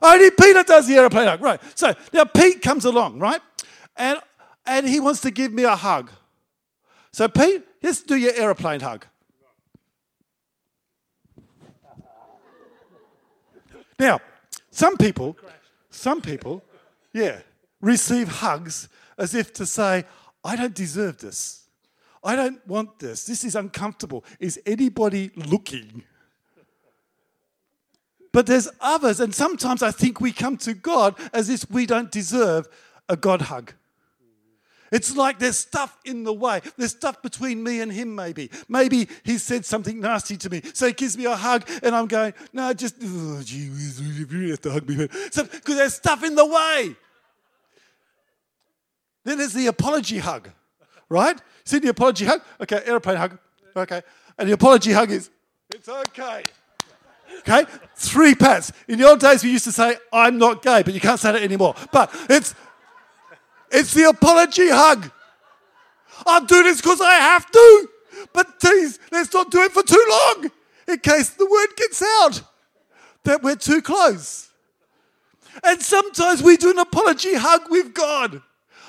Only 0.02 0.30
Peter 0.30 0.62
does 0.62 0.88
the 0.88 0.94
aeroplane 0.94 1.26
hug. 1.28 1.40
Right. 1.42 1.60
So 1.74 1.94
now 2.12 2.24
Pete 2.24 2.62
comes 2.62 2.84
along, 2.84 3.18
right? 3.18 3.40
And 3.96 4.18
and 4.66 4.88
he 4.88 5.00
wants 5.00 5.20
to 5.20 5.30
give 5.30 5.52
me 5.52 5.64
a 5.64 5.76
hug. 5.76 6.10
So 7.12 7.28
Pete, 7.28 7.62
let's 7.82 8.02
do 8.02 8.16
your 8.16 8.32
aeroplane 8.34 8.80
hug. 8.80 9.06
Now, 13.98 14.20
some 14.70 14.96
people, 14.96 15.36
some 15.88 16.20
people, 16.20 16.62
yeah, 17.12 17.40
receive 17.80 18.28
hugs 18.28 18.88
as 19.16 19.34
if 19.34 19.52
to 19.54 19.64
say, 19.64 20.04
I 20.44 20.56
don't 20.56 20.74
deserve 20.74 21.18
this. 21.18 21.64
I 22.22 22.36
don't 22.36 22.66
want 22.66 22.98
this. 22.98 23.24
This 23.24 23.44
is 23.44 23.54
uncomfortable. 23.54 24.24
Is 24.38 24.60
anybody 24.66 25.30
looking? 25.34 26.02
But 28.32 28.46
there's 28.46 28.68
others, 28.80 29.20
and 29.20 29.34
sometimes 29.34 29.82
I 29.82 29.90
think 29.90 30.20
we 30.20 30.32
come 30.32 30.58
to 30.58 30.74
God 30.74 31.14
as 31.32 31.48
if 31.48 31.70
we 31.70 31.86
don't 31.86 32.10
deserve 32.10 32.68
a 33.08 33.16
God 33.16 33.42
hug. 33.42 33.72
It's 34.92 35.16
like 35.16 35.38
there's 35.38 35.58
stuff 35.58 35.98
in 36.04 36.24
the 36.24 36.32
way. 36.32 36.60
There's 36.76 36.92
stuff 36.92 37.22
between 37.22 37.62
me 37.62 37.80
and 37.80 37.90
him, 37.92 38.14
maybe. 38.14 38.50
Maybe 38.68 39.08
he 39.24 39.38
said 39.38 39.64
something 39.64 40.00
nasty 40.00 40.36
to 40.36 40.50
me. 40.50 40.62
So 40.74 40.86
he 40.86 40.92
gives 40.92 41.16
me 41.16 41.24
a 41.24 41.36
hug, 41.36 41.68
and 41.82 41.94
I'm 41.94 42.06
going, 42.06 42.34
no, 42.52 42.72
just, 42.72 42.96
oh, 43.02 43.42
gee, 43.44 43.70
you 43.70 44.50
have 44.50 44.60
to 44.62 44.70
hug 44.70 44.88
me. 44.88 45.08
So, 45.30 45.44
because 45.44 45.76
there's 45.76 45.94
stuff 45.94 46.22
in 46.22 46.34
the 46.34 46.46
way. 46.46 46.96
Then 49.24 49.38
there's 49.38 49.52
the 49.52 49.66
apology 49.66 50.18
hug, 50.18 50.50
right? 51.08 51.36
See 51.64 51.80
the 51.80 51.88
apology 51.88 52.24
hug? 52.24 52.42
Okay, 52.60 52.80
airplane 52.86 53.16
hug. 53.16 53.38
Okay. 53.76 54.02
And 54.38 54.48
the 54.48 54.52
apology 54.52 54.92
hug 54.92 55.10
is, 55.10 55.30
it's 55.74 55.88
okay. 55.88 56.44
Okay? 57.40 57.64
Three 57.96 58.34
pats. 58.34 58.72
In 58.88 58.98
the 58.98 59.08
old 59.08 59.20
days, 59.20 59.42
we 59.42 59.50
used 59.50 59.64
to 59.64 59.72
say, 59.72 59.96
I'm 60.12 60.38
not 60.38 60.62
gay, 60.62 60.82
but 60.82 60.94
you 60.94 61.00
can't 61.00 61.18
say 61.18 61.32
that 61.32 61.42
anymore. 61.42 61.74
But 61.92 62.14
it's 62.30 62.54
it's 63.70 63.94
the 63.94 64.08
apology 64.08 64.68
hug. 64.68 65.10
I'm 66.26 66.46
doing 66.46 66.64
this 66.64 66.80
because 66.80 67.00
I 67.00 67.14
have 67.14 67.50
to. 67.50 67.88
But 68.32 68.60
please, 68.60 68.98
let's 69.12 69.32
not 69.32 69.50
do 69.50 69.62
it 69.62 69.72
for 69.72 69.82
too 69.82 70.04
long 70.08 70.50
in 70.88 70.98
case 70.98 71.30
the 71.30 71.46
word 71.46 71.76
gets 71.76 72.02
out 72.02 72.42
that 73.24 73.42
we're 73.42 73.56
too 73.56 73.82
close. 73.82 74.50
And 75.64 75.80
sometimes 75.82 76.42
we 76.42 76.56
do 76.56 76.70
an 76.70 76.78
apology 76.78 77.34
hug 77.34 77.70
with 77.70 77.94
God. 77.94 78.42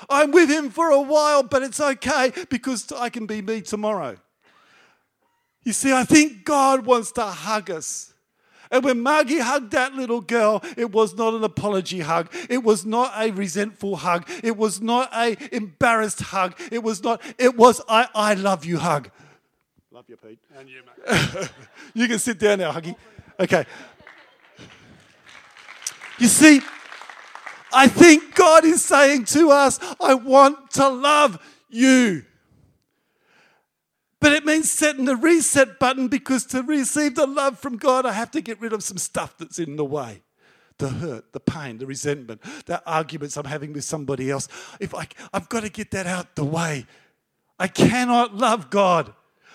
I'm 0.08 0.30
with 0.30 0.48
Him 0.50 0.70
for 0.70 0.90
a 0.90 1.00
while, 1.00 1.42
but 1.42 1.62
it's 1.62 1.80
okay 1.80 2.32
because 2.48 2.90
I 2.92 3.10
can 3.10 3.26
be 3.26 3.42
me 3.42 3.60
tomorrow. 3.60 4.16
You 5.64 5.72
see, 5.72 5.92
I 5.92 6.04
think 6.04 6.44
God 6.44 6.86
wants 6.86 7.12
to 7.12 7.24
hug 7.24 7.70
us. 7.70 8.12
And 8.70 8.84
when 8.84 9.00
Margie 9.00 9.38
hugged 9.38 9.72
that 9.72 9.94
little 9.94 10.20
girl, 10.20 10.62
it 10.76 10.92
was 10.92 11.14
not 11.14 11.34
an 11.34 11.44
apology 11.44 12.00
hug. 12.00 12.32
It 12.48 12.62
was 12.62 12.84
not 12.84 13.12
a 13.16 13.30
resentful 13.30 13.96
hug. 13.96 14.28
It 14.42 14.56
was 14.56 14.80
not 14.80 15.10
a 15.14 15.36
embarrassed 15.54 16.20
hug. 16.20 16.58
It 16.70 16.82
was 16.82 17.02
not, 17.02 17.22
it 17.38 17.56
was 17.56 17.80
I, 17.88 18.08
I 18.14 18.34
love 18.34 18.64
you 18.64 18.78
hug. 18.78 19.10
Love 19.90 20.04
you, 20.08 20.16
Pete. 20.16 20.38
And 20.56 20.68
you, 20.68 20.82
mate. 20.84 21.50
you 21.94 22.06
can 22.06 22.18
sit 22.18 22.38
down 22.38 22.58
now, 22.58 22.72
Huggy. 22.72 22.94
Okay. 23.40 23.64
You 26.18 26.26
see, 26.26 26.60
I 27.72 27.88
think 27.88 28.34
God 28.34 28.64
is 28.64 28.84
saying 28.84 29.24
to 29.26 29.50
us, 29.50 29.78
I 30.00 30.14
want 30.14 30.70
to 30.72 30.88
love 30.88 31.38
you. 31.68 32.24
But 34.20 34.32
it 34.32 34.44
means 34.44 34.70
setting 34.70 35.04
the 35.04 35.16
reset 35.16 35.78
button 35.78 36.08
because 36.08 36.44
to 36.46 36.62
receive 36.62 37.14
the 37.14 37.26
love 37.26 37.58
from 37.58 37.76
God, 37.76 38.04
I 38.04 38.12
have 38.12 38.30
to 38.32 38.40
get 38.40 38.60
rid 38.60 38.72
of 38.72 38.82
some 38.82 38.98
stuff 38.98 39.36
that's 39.38 39.58
in 39.58 39.76
the 39.76 39.84
way 39.84 40.22
the 40.78 40.88
hurt, 40.88 41.32
the 41.32 41.40
pain, 41.40 41.78
the 41.78 41.86
resentment, 41.86 42.40
the 42.66 42.80
arguments 42.86 43.36
I'm 43.36 43.44
having 43.44 43.72
with 43.72 43.84
somebody 43.84 44.30
else. 44.30 44.48
If 44.80 44.94
I, 44.94 45.08
I've 45.32 45.48
got 45.48 45.64
to 45.64 45.68
get 45.68 45.90
that 45.90 46.06
out 46.06 46.36
the 46.36 46.44
way. 46.44 46.86
I 47.58 47.66
cannot 47.66 48.36
love 48.36 48.70
God. 48.70 49.12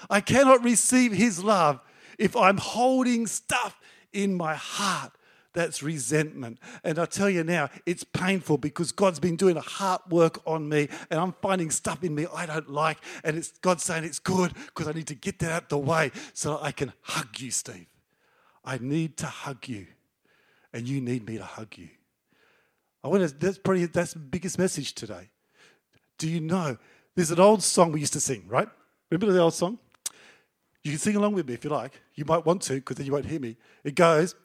I 0.09 0.19
cannot 0.19 0.63
receive 0.63 1.13
His 1.13 1.41
love 1.41 1.79
if 2.19 2.35
I'm 2.35 2.57
holding 2.57 3.25
stuff 3.25 3.79
in 4.11 4.35
my 4.35 4.55
heart 4.55 5.13
that's 5.53 5.83
resentment. 5.83 6.59
And 6.83 6.99
I 6.99 7.05
tell 7.05 7.29
you 7.29 7.43
now, 7.43 7.69
it's 7.85 8.03
painful 8.03 8.57
because 8.57 8.91
God's 8.91 9.19
been 9.19 9.35
doing 9.35 9.57
a 9.57 9.61
heart 9.61 10.01
work 10.09 10.41
on 10.45 10.67
me 10.67 10.89
and 11.09 11.19
I'm 11.19 11.33
finding 11.41 11.69
stuff 11.71 12.03
in 12.03 12.15
me 12.15 12.25
I 12.33 12.45
don't 12.45 12.69
like. 12.69 12.97
And 13.23 13.37
it's 13.37 13.51
God's 13.61 13.83
saying 13.83 14.03
it's 14.03 14.19
good 14.19 14.53
because 14.67 14.87
I 14.87 14.91
need 14.91 15.07
to 15.07 15.15
get 15.15 15.39
that 15.39 15.51
out 15.51 15.69
the 15.69 15.77
way 15.77 16.11
so 16.33 16.59
I 16.61 16.71
can 16.71 16.91
hug 17.01 17.39
you, 17.39 17.51
Steve. 17.51 17.85
I 18.65 18.77
need 18.79 19.17
to 19.17 19.27
hug 19.27 19.67
you. 19.67 19.87
And 20.73 20.87
you 20.87 21.01
need 21.01 21.27
me 21.27 21.37
to 21.37 21.43
hug 21.43 21.77
you. 21.77 21.89
I 23.03 23.07
want 23.07 23.27
to, 23.27 23.35
that's 23.35 23.57
probably 23.57 23.85
that's 23.85 24.13
the 24.13 24.19
biggest 24.19 24.57
message 24.57 24.93
today. 24.93 25.29
Do 26.17 26.29
you 26.29 26.39
know? 26.39 26.77
There's 27.15 27.31
an 27.31 27.39
old 27.39 27.61
song 27.61 27.91
we 27.91 27.99
used 27.99 28.13
to 28.13 28.19
sing, 28.19 28.45
right? 28.47 28.67
Remember 29.11 29.31
the 29.31 29.39
old 29.39 29.53
song? 29.53 29.77
You 30.83 30.91
can 30.91 30.99
sing 30.99 31.15
along 31.15 31.33
with 31.33 31.47
me 31.47 31.53
if 31.53 31.63
you 31.63 31.69
like. 31.69 32.01
You 32.15 32.25
might 32.25 32.45
want 32.45 32.61
to 32.63 32.75
because 32.75 32.97
then 32.97 33.05
you 33.05 33.11
won't 33.11 33.25
hear 33.25 33.39
me. 33.39 33.55
It 33.83 33.95
goes, 33.95 34.35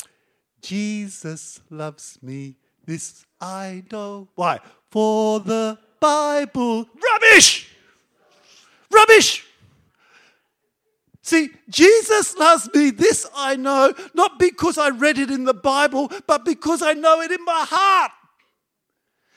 Jesus 0.60 1.60
loves 1.70 2.18
me, 2.22 2.56
this 2.84 3.24
I 3.40 3.84
know. 3.90 4.28
Why? 4.34 4.60
For 4.90 5.40
the 5.40 5.78
Bible. 6.00 6.86
Rubbish! 7.12 7.70
Rubbish! 8.90 9.44
See, 11.22 11.50
Jesus 11.68 12.36
loves 12.38 12.70
me, 12.72 12.90
this 12.90 13.26
I 13.36 13.56
know, 13.56 13.92
not 14.14 14.38
because 14.38 14.78
I 14.78 14.88
read 14.88 15.18
it 15.18 15.30
in 15.30 15.44
the 15.44 15.52
Bible, 15.52 16.10
but 16.26 16.44
because 16.44 16.80
I 16.80 16.94
know 16.94 17.20
it 17.20 17.30
in 17.30 17.44
my 17.44 17.66
heart. 17.68 18.12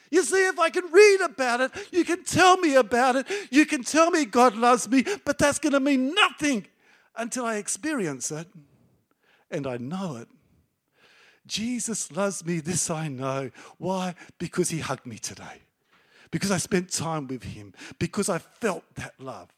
You 0.10 0.24
see, 0.24 0.48
if 0.48 0.58
I 0.58 0.70
can 0.70 0.90
read 0.92 1.22
about 1.22 1.62
it, 1.62 1.72
you 1.92 2.06
can 2.06 2.24
tell 2.24 2.58
me 2.58 2.76
about 2.76 3.18
it, 3.18 3.28
you 3.50 3.66
can 3.66 3.84
tell 3.84 4.10
me 4.10 4.24
God 4.26 4.56
loves 4.56 4.90
me, 4.90 5.04
but 5.26 5.38
that's 5.38 5.60
going 5.60 5.74
to 5.74 5.82
mean 5.82 6.14
nothing 6.14 6.66
until 7.16 7.46
I 7.46 7.56
experience 7.58 8.32
it 8.32 8.48
and 9.50 9.68
I 9.68 9.78
know 9.78 10.16
it. 10.16 10.28
Jesus 11.52 12.10
loves 12.14 12.46
me, 12.46 12.62
this 12.62 12.90
I 12.90 13.10
know. 13.10 13.52
Why? 13.78 14.16
Because 14.40 14.70
he 14.70 14.80
hugged 14.80 15.06
me 15.06 15.18
today. 15.18 15.64
Because 16.32 16.50
I 16.50 16.56
spent 16.56 16.90
time 16.90 17.28
with 17.28 17.44
him. 17.44 17.74
Because 18.00 18.30
I 18.30 18.38
felt 18.38 18.86
that 18.96 19.16
love. 19.20 19.50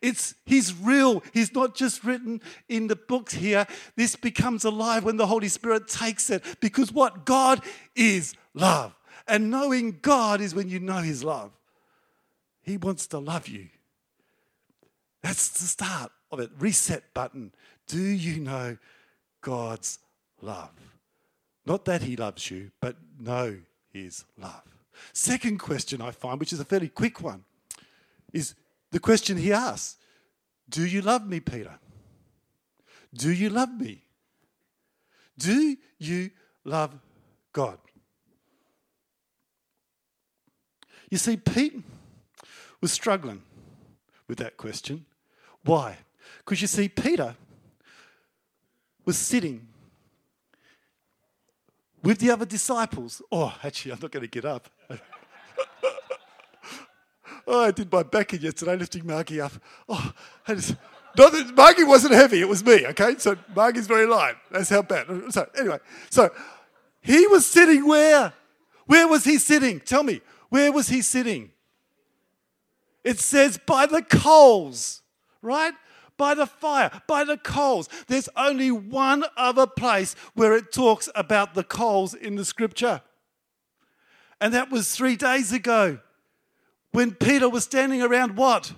It's 0.00 0.34
he's 0.46 0.74
real. 0.74 1.22
He's 1.34 1.52
not 1.52 1.74
just 1.74 2.02
written 2.02 2.40
in 2.70 2.86
the 2.86 2.96
books 2.96 3.34
here. 3.34 3.66
This 3.94 4.16
becomes 4.16 4.64
alive 4.64 5.04
when 5.04 5.18
the 5.18 5.26
Holy 5.26 5.48
Spirit 5.48 5.86
takes 5.86 6.30
it. 6.30 6.42
Because 6.60 6.90
what? 6.90 7.26
God 7.26 7.60
is 7.94 8.32
love. 8.54 8.94
And 9.28 9.50
knowing 9.50 9.98
God 10.00 10.40
is 10.40 10.54
when 10.54 10.70
you 10.70 10.80
know 10.80 11.02
his 11.02 11.22
love. 11.22 11.52
He 12.62 12.78
wants 12.78 13.06
to 13.08 13.18
love 13.18 13.48
you. 13.48 13.68
That's 15.22 15.50
the 15.50 15.66
start 15.66 16.10
of 16.32 16.40
it. 16.40 16.50
Reset 16.58 17.12
button. 17.12 17.52
Do 17.86 18.00
you 18.00 18.40
know 18.40 18.78
God's 19.42 19.98
love? 20.40 20.93
Not 21.66 21.84
that 21.86 22.02
He 22.02 22.16
loves 22.16 22.50
you, 22.50 22.70
but 22.80 22.96
know 23.18 23.56
His 23.92 24.24
love. 24.38 24.62
Second 25.12 25.58
question 25.58 26.00
I 26.00 26.10
find, 26.10 26.38
which 26.38 26.52
is 26.52 26.60
a 26.60 26.64
fairly 26.64 26.88
quick 26.88 27.20
one, 27.20 27.44
is 28.32 28.54
the 28.90 29.00
question 29.00 29.36
he 29.36 29.52
asks 29.52 29.96
Do 30.68 30.84
you 30.86 31.02
love 31.02 31.26
me, 31.26 31.40
Peter? 31.40 31.78
Do 33.12 33.32
you 33.32 33.50
love 33.50 33.70
me? 33.80 34.02
Do 35.38 35.76
you 35.98 36.30
love 36.64 36.94
God? 37.52 37.78
You 41.10 41.18
see, 41.18 41.36
Pete 41.36 41.82
was 42.80 42.92
struggling 42.92 43.42
with 44.26 44.38
that 44.38 44.56
question. 44.56 45.06
Why? 45.64 45.98
Because 46.38 46.60
you 46.60 46.66
see, 46.66 46.88
Peter 46.88 47.36
was 49.04 49.16
sitting 49.16 49.68
with 52.04 52.18
the 52.18 52.30
other 52.30 52.44
disciples. 52.44 53.22
Oh, 53.32 53.52
actually, 53.64 53.92
I'm 53.92 53.98
not 54.00 54.10
going 54.10 54.22
to 54.22 54.30
get 54.30 54.44
up. 54.44 54.68
oh, 57.46 57.64
I 57.64 57.70
did 57.70 57.90
my 57.90 58.02
back 58.02 58.34
in 58.34 58.42
yesterday, 58.42 58.76
lifting 58.76 59.06
Margie 59.06 59.40
up. 59.40 59.52
Oh, 59.88 60.12
I 60.46 60.54
just, 60.54 60.76
not 61.16 61.32
that 61.32 61.54
Margie 61.56 61.84
wasn't 61.84 62.12
heavy, 62.12 62.40
it 62.42 62.48
was 62.48 62.62
me, 62.62 62.86
okay? 62.88 63.16
So 63.18 63.36
Margie's 63.56 63.86
very 63.86 64.06
light. 64.06 64.34
That's 64.50 64.68
how 64.68 64.82
bad. 64.82 65.06
So, 65.30 65.48
anyway, 65.58 65.78
so 66.10 66.30
he 67.00 67.26
was 67.26 67.46
sitting 67.46 67.88
where? 67.88 68.34
Where 68.86 69.08
was 69.08 69.24
he 69.24 69.38
sitting? 69.38 69.80
Tell 69.80 70.02
me, 70.02 70.20
where 70.50 70.70
was 70.70 70.88
he 70.88 71.00
sitting? 71.00 71.52
It 73.02 73.18
says 73.18 73.58
by 73.58 73.86
the 73.86 74.02
coals, 74.02 75.02
right? 75.40 75.72
By 76.16 76.34
the 76.34 76.46
fire, 76.46 76.90
by 77.06 77.24
the 77.24 77.36
coals. 77.36 77.88
There's 78.06 78.28
only 78.36 78.70
one 78.70 79.24
other 79.36 79.66
place 79.66 80.14
where 80.34 80.54
it 80.54 80.72
talks 80.72 81.08
about 81.14 81.54
the 81.54 81.64
coals 81.64 82.14
in 82.14 82.36
the 82.36 82.44
scripture. 82.44 83.02
And 84.40 84.54
that 84.54 84.70
was 84.70 84.94
three 84.94 85.16
days 85.16 85.52
ago 85.52 85.98
when 86.92 87.12
Peter 87.12 87.48
was 87.48 87.64
standing 87.64 88.02
around 88.02 88.36
what? 88.36 88.72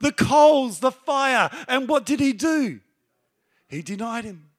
The 0.00 0.12
coals, 0.12 0.80
the 0.80 0.92
fire. 0.92 1.50
And 1.68 1.88
what 1.88 2.06
did 2.06 2.20
he 2.20 2.32
do? 2.32 2.80
He 3.68 3.82
denied 3.82 4.24
him. 4.24 4.50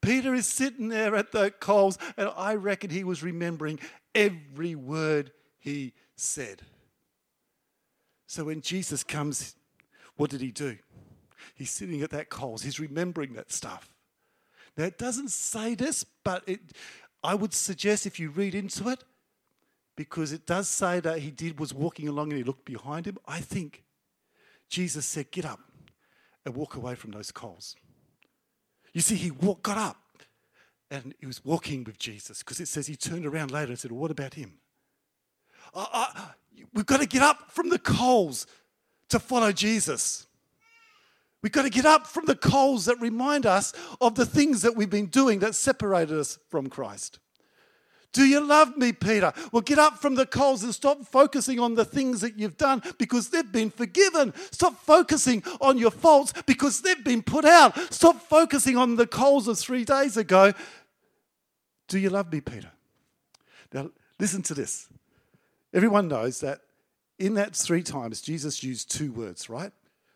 Peter 0.00 0.34
is 0.34 0.46
sitting 0.46 0.88
there 0.88 1.14
at 1.14 1.32
the 1.32 1.50
coals, 1.50 1.96
and 2.16 2.28
I 2.36 2.56
reckon 2.56 2.90
he 2.90 3.04
was 3.04 3.22
remembering 3.22 3.78
every 4.14 4.74
word 4.74 5.32
he 5.58 5.94
said. 6.16 6.62
So 8.26 8.44
when 8.44 8.60
Jesus 8.60 9.04
comes, 9.04 9.54
what 10.16 10.30
did 10.30 10.40
he 10.40 10.50
do? 10.50 10.78
He's 11.62 11.70
sitting 11.70 12.02
at 12.02 12.10
that 12.10 12.28
coals, 12.28 12.64
he's 12.64 12.80
remembering 12.80 13.34
that 13.34 13.52
stuff. 13.52 13.94
Now, 14.76 14.82
it 14.82 14.98
doesn't 14.98 15.30
say 15.30 15.76
this, 15.76 16.02
but 16.02 16.42
it, 16.48 16.58
I 17.22 17.36
would 17.36 17.54
suggest 17.54 18.04
if 18.04 18.18
you 18.18 18.30
read 18.30 18.56
into 18.56 18.88
it, 18.88 19.04
because 19.94 20.32
it 20.32 20.44
does 20.44 20.68
say 20.68 20.98
that 20.98 21.20
he 21.20 21.30
did 21.30 21.60
was 21.60 21.72
walking 21.72 22.08
along 22.08 22.30
and 22.30 22.38
he 22.38 22.42
looked 22.42 22.64
behind 22.64 23.06
him. 23.06 23.16
I 23.28 23.38
think 23.38 23.84
Jesus 24.68 25.06
said, 25.06 25.30
"Get 25.30 25.44
up 25.44 25.60
and 26.44 26.56
walk 26.56 26.74
away 26.74 26.96
from 26.96 27.12
those 27.12 27.30
coals." 27.30 27.76
You 28.92 29.02
see, 29.02 29.14
he 29.14 29.30
got 29.30 29.78
up 29.78 30.24
and 30.90 31.14
he 31.20 31.26
was 31.26 31.44
walking 31.44 31.84
with 31.84 31.96
Jesus 31.96 32.40
because 32.40 32.58
it 32.58 32.66
says 32.66 32.88
he 32.88 32.96
turned 32.96 33.24
around 33.24 33.52
later 33.52 33.70
and 33.70 33.78
said, 33.78 33.92
"What 33.92 34.10
about 34.10 34.34
him?" 34.34 34.54
Uh, 35.72 35.86
uh, 35.92 36.26
we've 36.74 36.86
got 36.86 36.98
to 36.98 37.06
get 37.06 37.22
up 37.22 37.52
from 37.52 37.68
the 37.68 37.78
coals 37.78 38.48
to 39.10 39.20
follow 39.20 39.52
Jesus. 39.52 40.26
We've 41.42 41.52
got 41.52 41.62
to 41.62 41.70
get 41.70 41.84
up 41.84 42.06
from 42.06 42.26
the 42.26 42.36
coals 42.36 42.84
that 42.84 43.00
remind 43.00 43.46
us 43.46 43.72
of 44.00 44.14
the 44.14 44.26
things 44.26 44.62
that 44.62 44.76
we've 44.76 44.88
been 44.88 45.06
doing 45.06 45.40
that 45.40 45.54
separated 45.56 46.16
us 46.16 46.38
from 46.48 46.68
Christ. 46.68 47.18
Do 48.12 48.24
you 48.24 48.40
love 48.40 48.76
me, 48.76 48.92
Peter? 48.92 49.32
Well, 49.52 49.62
get 49.62 49.78
up 49.78 49.98
from 49.98 50.16
the 50.16 50.26
coals 50.26 50.62
and 50.62 50.74
stop 50.74 51.06
focusing 51.06 51.58
on 51.58 51.74
the 51.74 51.84
things 51.84 52.20
that 52.20 52.38
you've 52.38 52.58
done 52.58 52.82
because 52.98 53.30
they've 53.30 53.50
been 53.50 53.70
forgiven. 53.70 54.34
Stop 54.50 54.78
focusing 54.82 55.42
on 55.60 55.78
your 55.78 55.90
faults 55.90 56.34
because 56.46 56.82
they've 56.82 57.02
been 57.02 57.22
put 57.22 57.46
out. 57.46 57.76
Stop 57.92 58.20
focusing 58.20 58.76
on 58.76 58.96
the 58.96 59.06
coals 59.06 59.48
of 59.48 59.58
three 59.58 59.84
days 59.84 60.18
ago. 60.18 60.52
Do 61.88 61.98
you 61.98 62.10
love 62.10 62.30
me, 62.30 62.42
Peter? 62.42 62.70
Now, 63.72 63.90
listen 64.20 64.42
to 64.42 64.54
this. 64.54 64.88
Everyone 65.72 66.06
knows 66.06 66.40
that 66.40 66.60
in 67.18 67.34
that 67.34 67.56
three 67.56 67.82
times, 67.82 68.20
Jesus 68.20 68.62
used 68.62 68.90
two 68.90 69.10
words, 69.10 69.48
right? 69.48 69.72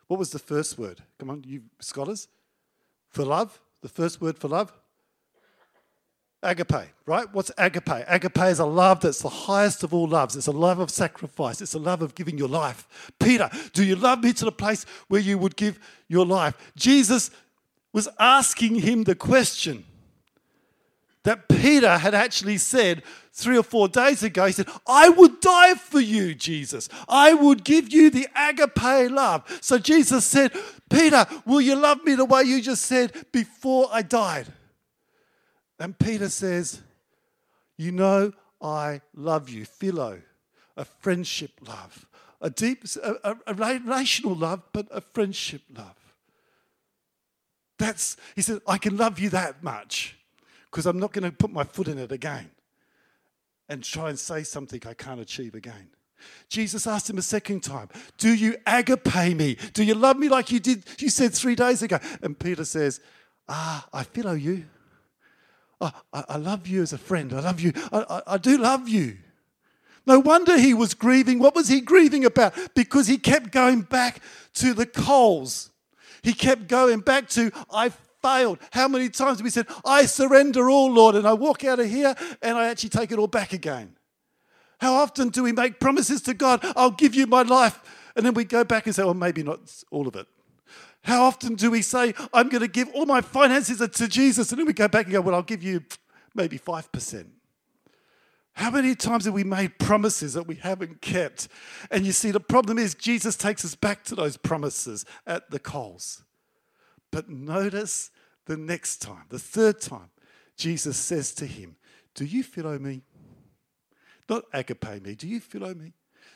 What 0.09 0.19
was 0.19 0.31
the 0.31 0.39
first 0.39 0.79
word? 0.79 1.03
Come 1.19 1.31
on, 1.31 1.45
you 1.47 1.63
scholars. 1.81 2.29
For 3.09 3.25
love, 3.25 3.61
the 3.83 3.89
first 3.89 4.21
word 4.21 4.39
for 4.39 4.49
love? 4.49 4.73
Agape, 6.43 6.91
right? 7.07 7.27
What's 7.33 7.51
agape? 7.59 8.05
Agape 8.07 8.39
is 8.39 8.59
a 8.59 8.67
love 8.67 9.01
that's 9.01 9.21
the 9.21 9.29
highest 9.29 9.83
of 9.83 9.93
all 9.93 10.07
loves. 10.07 10.37
It's 10.37 10.47
a 10.47 10.53
love 10.53 10.79
of 10.79 10.91
sacrifice. 10.91 11.61
It's 11.61 11.75
a 11.75 11.79
love 11.79 12.03
of 12.03 12.15
giving 12.15 12.39
your 12.39 12.49
life. 12.49 13.11
Peter, 13.19 13.51
do 13.73 13.85
you 13.85 13.97
love 13.97 14.23
me 14.23 14.33
to 14.35 14.45
the 14.45 14.53
place 14.53 14.87
where 15.09 15.21
you 15.21 15.39
would 15.39 15.57
give 15.57 15.81
your 16.09 16.27
life? 16.27 16.55
Jesus 16.77 17.31
was 17.93 18.09
asking 18.19 18.77
him 18.77 19.05
the 19.05 19.15
question 19.15 19.85
that 21.27 21.49
Peter 21.49 21.99
had 21.99 22.15
actually 22.15 22.57
said 22.57 23.03
three 23.33 23.59
or 23.59 23.65
four 23.65 23.89
days 23.89 24.23
ago. 24.23 24.47
He 24.47 24.53
said, 24.53 24.69
I 24.87 25.09
would 25.09 25.41
die 25.41 25.75
for 25.75 25.99
you, 25.99 26.37
Jesus. 26.37 26.89
I 27.09 27.35
would 27.35 27.65
give 27.65 27.93
you 27.93 28.11
the 28.11 28.29
agape 28.37 29.11
love. 29.11 29.43
So 29.61 29.77
Jesus 29.77 30.25
said, 30.25 30.53
Peter, 30.89 31.27
will 31.45 31.61
you 31.61 31.75
love 31.75 32.05
me 32.05 32.15
the 32.15 32.25
way 32.25 32.45
you 32.45 32.63
just 32.63 32.87
said 32.87 33.13
before 33.33 33.89
I 33.91 34.03
died? 34.03 34.47
And 35.81 35.99
Peter 35.99 36.29
says, 36.29 36.81
You 37.77 37.91
know, 37.91 38.33
I 38.63 39.01
love 39.13 39.49
you. 39.49 39.65
Philo, 39.65 40.23
a 40.77 40.85
friendship 40.85 41.51
love, 41.67 42.07
a 42.41 42.51
deep, 42.51 42.85
a, 43.03 43.37
a 43.49 43.53
relational 43.55 44.37
love, 44.37 44.63
but 44.73 44.87
a 44.93 45.01
friendship 45.01 45.63
love. 45.77 46.15
That's, 47.81 48.17
he 48.37 48.43
said, 48.43 48.61
I 48.65 48.79
can 48.79 48.97
love 48.97 49.19
you 49.19 49.29
that 49.31 49.65
much 49.65 50.17
because 50.77 50.85
I'm 50.85 50.99
not 50.99 51.15
going 51.15 51.25
to 51.25 51.33
put 51.35 51.51
my 51.51 51.65
foot 51.65 51.89
in 51.89 51.97
it 51.97 52.13
again 52.13 52.51
and 53.67 53.83
try 53.83 54.11
and 54.11 54.19
say 54.19 54.43
something 54.43 54.83
I 54.87 54.93
can't 54.93 55.19
achieve 55.19 55.55
again. 55.55 55.89
Jesus 56.51 56.87
asked 56.87 57.09
him 57.09 57.17
a 57.17 57.23
second 57.23 57.63
time, 57.63 57.89
Do 58.19 58.35
you 58.35 58.59
agape 58.67 59.35
me? 59.35 59.57
Do 59.73 59.83
you 59.83 59.95
love 59.95 60.19
me 60.19 60.29
like 60.29 60.53
you 60.53 60.61
did, 60.61 60.85
you 60.99 61.09
said 61.09 61.33
three 61.33 61.55
days 61.55 61.83
ago? 61.83 61.99
And 62.21 62.39
Peter 62.39 62.67
says, 62.67 63.01
Ah, 63.49 63.89
I 63.91 64.03
follow 64.03 64.35
you. 64.35 64.67
I, 65.81 65.93
I, 66.13 66.37
love 66.37 66.67
you 66.67 66.83
as 66.83 66.93
a 66.93 66.99
friend. 66.99 67.33
I 67.33 67.41
love 67.41 67.59
you. 67.59 67.73
I, 67.91 68.05
I, 68.11 68.35
I 68.35 68.37
do 68.37 68.59
love 68.59 68.87
you. 68.87 69.17
No 70.07 70.21
wonder 70.21 70.59
he 70.59 70.75
was 70.75 70.93
grieving. 70.93 71.39
What 71.39 71.55
was 71.55 71.69
he 71.69 71.81
grieving 71.81 72.27
about? 72.27 72.53
Because 72.75 73.07
he 73.07 73.17
kept 73.17 73.51
going 73.51 73.81
back 73.81 74.21
to 74.55 74.75
the 74.75 74.85
coals. 74.85 75.71
He 76.21 76.35
kept 76.35 76.69
going 76.69 77.01
back 77.01 77.31
to, 77.31 77.51
I 77.71 77.93
failed. 78.27 78.59
How 78.73 78.89
many 78.89 79.09
times 79.09 79.43
we 79.43 79.51
said, 79.51 79.67
I 79.85 80.07
surrender 80.07 80.69
all, 80.69 80.91
Lord, 80.91 81.15
and 81.15 81.27
I 81.27 81.33
walk 81.33 81.65
out 81.65 81.79
of 81.79 81.89
here 81.89 82.15
and 82.43 82.59
I 82.59 82.69
actually 82.69 82.89
take 82.89 83.13
it 83.13 83.19
all 83.19 83.29
back 83.29 83.53
again? 83.53 83.97
How 84.79 84.95
often 84.95 85.29
do 85.29 85.43
we 85.43 85.53
make 85.53 85.79
promises 85.81 86.21
to 86.23 86.35
God, 86.35 86.65
I'll 86.77 86.91
give 86.91 87.15
you 87.15 87.27
my 87.27 87.43
life, 87.43 87.81
and 88.15 88.27
then 88.27 88.35
we 88.35 88.45
go 88.45 88.65
back 88.65 88.87
and 88.87 88.95
say, 88.95 89.05
well, 89.05 89.15
maybe 89.15 89.43
not 89.43 89.61
all 89.91 90.09
of 90.09 90.17
it. 90.17 90.27
How 91.03 91.23
often 91.23 91.55
do 91.55 91.71
we 91.71 91.83
say, 91.83 92.15
I'm 92.35 92.49
going 92.49 92.63
to 92.63 92.69
give 92.69 92.89
all 92.93 93.07
my 93.07 93.21
finances 93.21 93.79
to 93.79 94.09
Jesus, 94.09 94.51
and 94.51 94.59
then 94.59 94.67
we 94.67 94.73
go 94.73 94.89
back 94.89 95.07
and 95.07 95.13
go, 95.13 95.21
well, 95.21 95.35
I'll 95.35 95.43
give 95.43 95.63
you 95.63 95.85
maybe 96.35 96.59
5%. 96.59 97.27
How 98.55 98.71
many 98.71 98.95
times 98.95 99.27
have 99.27 99.35
we 99.35 99.45
made 99.45 99.79
promises 99.79 100.35
that 100.35 100.47
we 100.47 100.57
haven't 100.57 101.01
kept? 101.01 101.49
And 101.91 102.05
you 102.05 102.13
see, 102.13 102.31
the 102.31 102.41
problem 102.41 102.79
is 102.79 102.95
Jesus 102.95 103.37
takes 103.37 103.65
us 103.65 103.75
back 103.75 104.03
to 104.05 104.15
those 104.15 104.37
promises 104.37 105.05
at 105.27 105.51
the 105.51 105.59
coals. 105.59 106.25
But 107.13 107.29
notice 107.29 108.11
the 108.47 108.57
next 108.57 109.03
time, 109.03 109.25
the 109.29 109.39
third 109.39 109.81
time, 109.81 110.11
Jesus 110.57 110.97
says 110.97 111.35
to 111.35 111.47
him, 111.47 111.77
Do 112.15 112.25
you 112.25 112.43
follow 112.43 112.79
me? 112.79 113.03
Not 114.29 114.45
agape 114.53 115.05
me, 115.05 115.15
do 115.15 115.29
you 115.29 115.41
follow 115.41 115.75
me? 115.75 115.93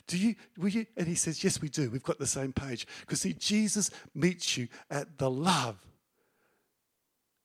Do 0.07 0.19
you, 0.19 0.35
will 0.59 0.69
you? 0.69 0.87
And 0.97 1.07
he 1.07 1.15
says, 1.15 1.43
Yes, 1.43 1.61
we 1.61 1.69
do. 1.69 1.91
We've 1.91 2.03
got 2.03 2.19
the 2.19 2.27
same 2.27 2.53
page. 2.53 2.87
Because 3.01 3.21
see, 3.21 3.33
Jesus 3.33 3.91
meets 4.15 4.57
you 4.57 4.69
at 4.91 5.19
the 5.19 5.31
love, 5.31 5.77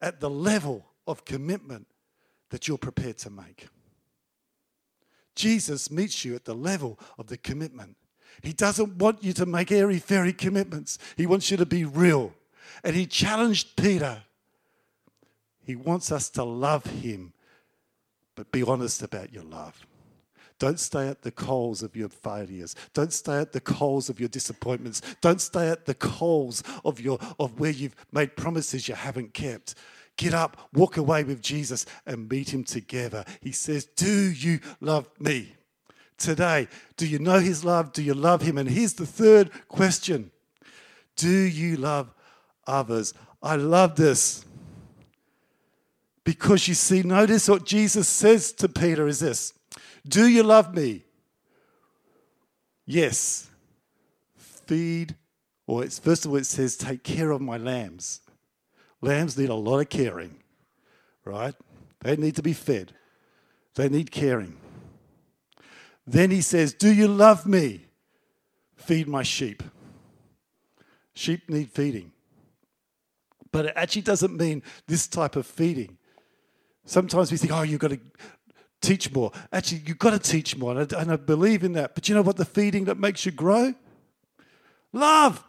at 0.02 0.20
the 0.20 0.30
level 0.30 0.86
of 1.08 1.26
commitment 1.26 1.88
that 2.50 2.68
you're 2.68 2.78
prepared 2.78 3.18
to 3.20 3.30
make. 3.30 3.68
Jesus 5.36 5.92
meets 5.92 6.24
you 6.24 6.36
at 6.36 6.46
the 6.46 6.56
level 6.56 6.98
of 7.18 7.28
the 7.28 7.38
commitment. 7.38 7.98
He 8.42 8.54
doesn't 8.54 8.98
want 8.98 9.24
you 9.24 9.34
to 9.34 9.46
make 9.46 9.72
airy 9.72 10.00
fairy 10.00 10.34
commitments, 10.34 10.98
He 11.16 11.26
wants 11.26 11.52
you 11.52 11.58
to 11.58 11.66
be 11.66 11.86
real. 11.86 12.34
And 12.84 12.96
He 12.96 13.06
challenged 13.06 13.76
Peter. 13.76 14.24
He 15.66 15.76
wants 15.76 16.12
us 16.12 16.30
to 16.32 16.44
love 16.44 16.86
Him, 16.86 17.34
but 18.36 18.52
be 18.52 18.64
honest 18.64 19.02
about 19.02 19.34
your 19.34 19.44
love. 19.44 19.86
Don't 20.58 20.80
stay 20.80 21.08
at 21.08 21.22
the 21.22 21.32
coals 21.32 21.84
of 21.84 21.96
your 21.96 22.08
failures. 22.08 22.76
Don't 22.94 23.12
stay 23.12 23.40
at 23.40 23.52
the 23.52 23.60
coals 23.60 24.10
of 24.10 24.20
your 24.20 24.30
disappointments. 24.30 25.02
Don't 25.20 25.42
stay 25.42 25.68
at 25.70 25.86
the 25.86 25.96
coals 25.96 26.64
of, 26.86 27.00
your, 27.02 27.20
of 27.40 27.60
where 27.60 27.72
you've 27.72 27.96
made 28.14 28.38
promises 28.38 28.88
you 28.88 28.96
haven't 28.96 29.34
kept. 29.34 29.76
Get 30.18 30.34
up, 30.34 30.70
walk 30.74 30.96
away 30.96 31.26
with 31.26 31.42
Jesus, 31.42 31.86
and 32.06 32.30
meet 32.30 32.54
him 32.54 32.64
together. 32.64 33.26
He 33.42 33.52
says, 33.52 33.86
Do 33.86 34.32
you 34.32 34.62
love 34.80 35.10
me? 35.20 35.56
Today, 36.18 36.70
do 36.96 37.06
you 37.06 37.20
know 37.20 37.40
his 37.40 37.66
love? 37.66 37.92
Do 37.92 38.02
you 38.02 38.14
love 38.14 38.42
him? 38.42 38.58
And 38.58 38.70
here's 38.70 38.94
the 38.94 39.06
third 39.06 39.52
question 39.68 40.32
Do 41.18 41.30
you 41.30 41.76
love 41.76 42.14
others? 42.66 43.14
I 43.44 43.58
love 43.58 43.98
this. 43.98 44.46
Because 46.26 46.68
you 46.68 46.74
see, 46.74 47.04
notice 47.04 47.48
what 47.48 47.66
Jesus 47.66 48.08
says 48.08 48.52
to 48.54 48.68
Peter 48.68 49.08
is 49.08 49.20
this 49.22 49.54
Do 50.06 50.28
you 50.28 50.44
love 50.44 50.76
me? 50.76 51.06
Yes. 52.86 53.50
Feed, 54.36 55.16
or 55.68 55.84
it's 55.84 56.00
first 56.00 56.26
of 56.26 56.32
all, 56.32 56.38
it 56.38 56.48
says, 56.48 56.76
Take 56.76 57.04
care 57.04 57.32
of 57.32 57.40
my 57.40 57.58
lambs. 57.58 58.22
Lambs 59.00 59.38
need 59.38 59.50
a 59.50 59.56
lot 59.56 59.80
of 59.80 59.90
caring, 59.90 60.38
right? 61.24 61.54
They 62.02 62.16
need 62.16 62.36
to 62.36 62.42
be 62.42 62.54
fed, 62.54 62.94
they 63.76 63.88
need 63.88 64.12
caring. 64.12 64.58
Then 66.08 66.32
he 66.32 66.42
says, 66.42 66.74
Do 66.74 66.92
you 66.92 67.08
love 67.08 67.46
me? 67.46 67.86
Feed 68.76 69.08
my 69.08 69.24
sheep. 69.24 69.64
Sheep 71.14 71.50
need 71.50 71.72
feeding. 71.72 72.12
But 73.52 73.68
it 73.68 73.74
actually 73.76 74.02
doesn't 74.02 74.36
mean 74.36 74.64
this 74.88 75.08
type 75.08 75.36
of 75.36 75.46
feeding. 75.46 75.98
Sometimes 76.86 77.32
we 77.32 77.38
think, 77.38 77.52
oh, 77.52 77.64
you've 77.64 77.80
got 77.80 77.92
to 77.92 78.00
teach 78.82 79.12
more. 79.12 79.32
Actually, 79.52 79.82
you've 79.86 80.00
got 80.00 80.12
to 80.12 80.20
teach 80.20 80.56
more. 80.56 80.80
And 80.80 80.94
I, 80.94 81.02
and 81.02 81.12
I 81.12 81.16
believe 81.16 81.64
in 81.64 81.74
that. 81.74 81.96
But 81.96 82.08
you 82.08 82.16
know 82.16 82.22
what? 82.22 82.38
The 82.38 82.46
feeding 82.46 82.86
that 82.86 82.98
makes 82.98 83.26
you 83.26 83.32
grow? 83.32 83.74
Love. 84.94 85.44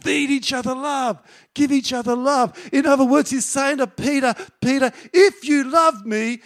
Feed 0.00 0.30
each 0.30 0.52
other 0.52 0.74
love. 0.74 1.20
Give 1.54 1.72
each 1.72 1.92
other 1.92 2.14
love. 2.14 2.68
In 2.72 2.86
other 2.86 3.04
words, 3.04 3.30
he's 3.30 3.44
saying 3.44 3.78
to 3.78 3.86
Peter, 3.86 4.34
Peter, 4.60 4.92
if 5.12 5.44
you 5.44 5.64
love 5.64 6.04
me, 6.04 6.42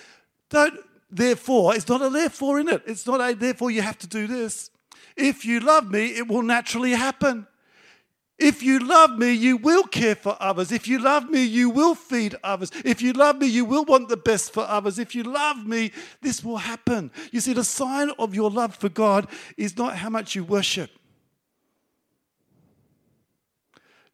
don't, 0.50 0.78
therefore, 1.10 1.74
it's 1.74 1.88
not 1.88 2.02
a 2.02 2.10
therefore 2.10 2.60
in 2.60 2.68
it. 2.68 2.82
It's 2.86 3.06
not 3.06 3.20
a 3.20 3.34
therefore 3.34 3.70
you 3.70 3.82
have 3.82 3.98
to 3.98 4.06
do 4.06 4.26
this. 4.26 4.70
If 5.16 5.44
you 5.44 5.60
love 5.60 5.90
me, 5.90 6.06
it 6.16 6.28
will 6.28 6.42
naturally 6.42 6.92
happen. 6.92 7.46
If 8.40 8.62
you 8.62 8.78
love 8.78 9.18
me, 9.18 9.32
you 9.32 9.58
will 9.58 9.84
care 9.84 10.14
for 10.14 10.34
others. 10.40 10.72
If 10.72 10.88
you 10.88 10.98
love 10.98 11.28
me, 11.28 11.44
you 11.44 11.68
will 11.68 11.94
feed 11.94 12.34
others. 12.42 12.70
If 12.86 13.02
you 13.02 13.12
love 13.12 13.36
me, 13.36 13.46
you 13.46 13.66
will 13.66 13.84
want 13.84 14.08
the 14.08 14.16
best 14.16 14.54
for 14.54 14.62
others. 14.62 14.98
If 14.98 15.14
you 15.14 15.24
love 15.24 15.66
me, 15.66 15.92
this 16.22 16.42
will 16.42 16.56
happen. 16.56 17.10
You 17.32 17.40
see, 17.40 17.52
the 17.52 17.64
sign 17.64 18.10
of 18.18 18.34
your 18.34 18.50
love 18.50 18.74
for 18.74 18.88
God 18.88 19.28
is 19.58 19.76
not 19.76 19.96
how 19.96 20.08
much 20.08 20.34
you 20.34 20.42
worship. 20.42 20.90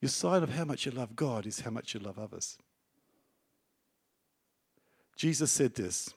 Your 0.01 0.09
sign 0.09 0.43
of 0.43 0.51
how 0.51 0.65
much 0.65 0.87
you 0.87 0.93
love 0.93 1.15
God 1.15 1.47
is 1.47 1.61
how 1.61 1.71
much 1.71 1.95
you 1.95 2.01
love 2.01 2.19
others. 2.19 2.59
Jesus 5.17 5.53
said 5.53 5.75
this. 5.75 6.11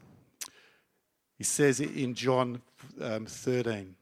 He 1.37 1.43
says 1.43 1.79
it 1.79 1.95
in 1.95 2.15
John 2.15 2.61
um, 2.99 3.25
13 3.25 3.95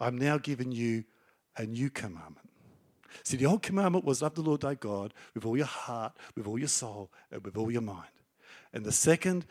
I'm 0.00 0.16
now 0.16 0.38
giving 0.38 0.72
you 0.72 1.04
a 1.56 1.66
new 1.66 1.90
commandment 1.90 2.49
See, 3.22 3.36
the 3.36 3.46
old 3.46 3.62
commandment 3.62 4.04
was 4.04 4.22
love 4.22 4.34
the 4.34 4.42
Lord 4.42 4.60
thy 4.60 4.74
God 4.74 5.14
with 5.34 5.44
all 5.44 5.56
your 5.56 5.66
heart, 5.66 6.16
with 6.36 6.46
all 6.46 6.58
your 6.58 6.68
soul, 6.68 7.10
and 7.30 7.44
with 7.44 7.56
all 7.56 7.70
your 7.70 7.82
mind. 7.82 8.08
And 8.72 8.84
the 8.84 8.92
second 8.92 9.46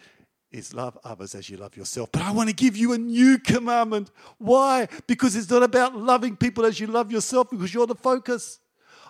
is 0.51 0.73
love 0.73 0.97
others 1.03 1.35
as 1.35 1.49
you 1.49 1.57
love 1.57 1.77
yourself. 1.77 2.11
But 2.11 2.23
I 2.23 2.31
want 2.31 2.49
to 2.49 2.55
give 2.55 2.75
you 2.75 2.93
a 2.93 2.97
new 2.97 3.37
commandment. 3.37 4.11
Why? 4.37 4.87
Because 5.07 5.35
it's 5.35 5.49
not 5.49 5.63
about 5.63 5.95
loving 5.95 6.35
people 6.35 6.65
as 6.65 6.79
you 6.79 6.87
love 6.87 7.11
yourself, 7.11 7.49
because 7.49 7.73
you're 7.73 7.87
the 7.87 7.95
focus. 7.95 8.59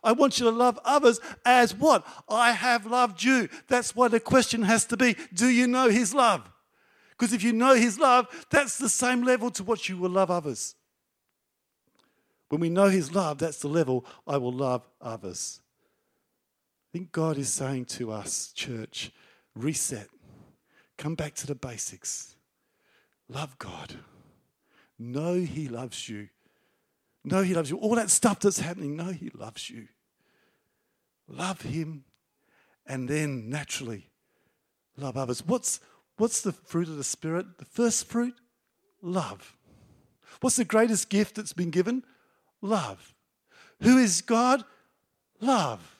I 0.04 0.14
want 0.14 0.40
you 0.40 0.46
to 0.46 0.52
love 0.52 0.80
others 0.86 1.20
as 1.46 1.76
what? 1.76 2.06
I 2.28 2.52
have 2.52 2.86
loved 2.86 3.24
you. 3.24 3.50
That's 3.68 3.96
why 3.96 4.08
the 4.08 4.20
question 4.20 4.64
has 4.64 4.86
to 4.86 4.98
be 4.98 5.16
do 5.34 5.48
you 5.48 5.68
know 5.68 5.90
his 5.90 6.14
love? 6.14 6.50
Because 7.12 7.34
if 7.34 7.44
you 7.44 7.52
know 7.52 7.76
his 7.76 8.00
love, 8.00 8.28
that's 8.50 8.78
the 8.78 8.88
same 8.88 9.24
level 9.24 9.52
to 9.52 9.64
what 9.64 9.90
you 9.90 9.98
will 9.98 10.10
love 10.10 10.32
others. 10.32 10.76
When 12.50 12.62
we 12.62 12.70
know 12.70 12.90
His 12.90 13.14
love, 13.14 13.38
that's 13.38 13.60
the 13.60 13.68
level 13.68 14.06
I 14.28 14.38
will 14.38 14.52
love 14.52 14.88
others. 15.02 15.62
I 16.90 16.98
think 16.98 17.12
God 17.12 17.38
is 17.38 17.50
saying 17.54 17.86
to 17.86 18.12
us, 18.12 18.52
church, 18.54 19.12
reset. 19.56 20.08
Come 20.98 21.16
back 21.16 21.36
to 21.36 21.48
the 21.48 21.56
basics. 21.56 22.36
Love 23.30 23.58
God. 23.60 23.96
Know 24.98 25.36
He 25.36 25.68
loves 25.68 26.10
you. 26.10 26.30
Know 27.24 27.44
He 27.44 27.54
loves 27.54 27.70
you. 27.70 27.78
All 27.78 27.96
that 27.96 28.10
stuff 28.10 28.40
that's 28.40 28.60
happening, 28.60 28.96
know 28.96 29.12
He 29.12 29.30
loves 29.34 29.70
you. 29.70 29.88
Love 31.28 31.62
Him, 31.62 32.06
and 32.88 33.08
then 33.08 33.50
naturally 33.50 34.10
love 34.98 35.16
others. 35.16 35.46
What's, 35.46 35.80
what's 36.18 36.42
the 36.42 36.52
fruit 36.52 36.90
of 36.90 36.98
the 36.98 37.04
Spirit? 37.04 37.60
The 37.60 37.66
first 37.66 38.08
fruit? 38.08 38.34
Love. 39.02 39.56
What's 40.42 40.56
the 40.56 40.66
greatest 40.66 41.10
gift 41.10 41.36
that's 41.36 41.54
been 41.54 41.70
given? 41.70 42.04
Love. 42.62 43.14
Who 43.82 43.98
is 43.98 44.22
God? 44.22 44.64
Love. 45.40 45.96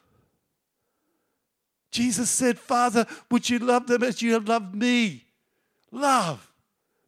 Jesus 1.92 2.30
said, 2.30 2.60
Father, 2.60 3.06
would 3.32 3.50
you 3.50 3.60
love 3.60 3.88
them 3.88 4.04
as 4.04 4.22
you 4.22 4.34
have 4.34 4.48
loved 4.48 4.76
me? 4.76 5.26
Love. 5.92 6.52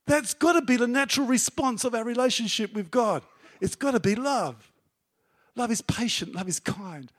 That's 0.08 0.34
got 0.34 0.54
to 0.54 0.62
be 0.62 0.78
the 0.78 0.88
natural 0.88 1.28
response 1.28 1.84
of 1.84 1.94
our 1.94 2.04
relationship 2.04 2.74
with 2.74 2.90
God. 2.90 3.24
It's 3.60 3.76
got 3.76 3.92
to 3.92 4.00
be 4.00 4.16
love. 4.16 4.72
Love 5.56 5.72
is 5.72 5.82
patient, 5.82 6.34
love 6.34 6.48
is 6.48 6.60
kind. 6.60 7.12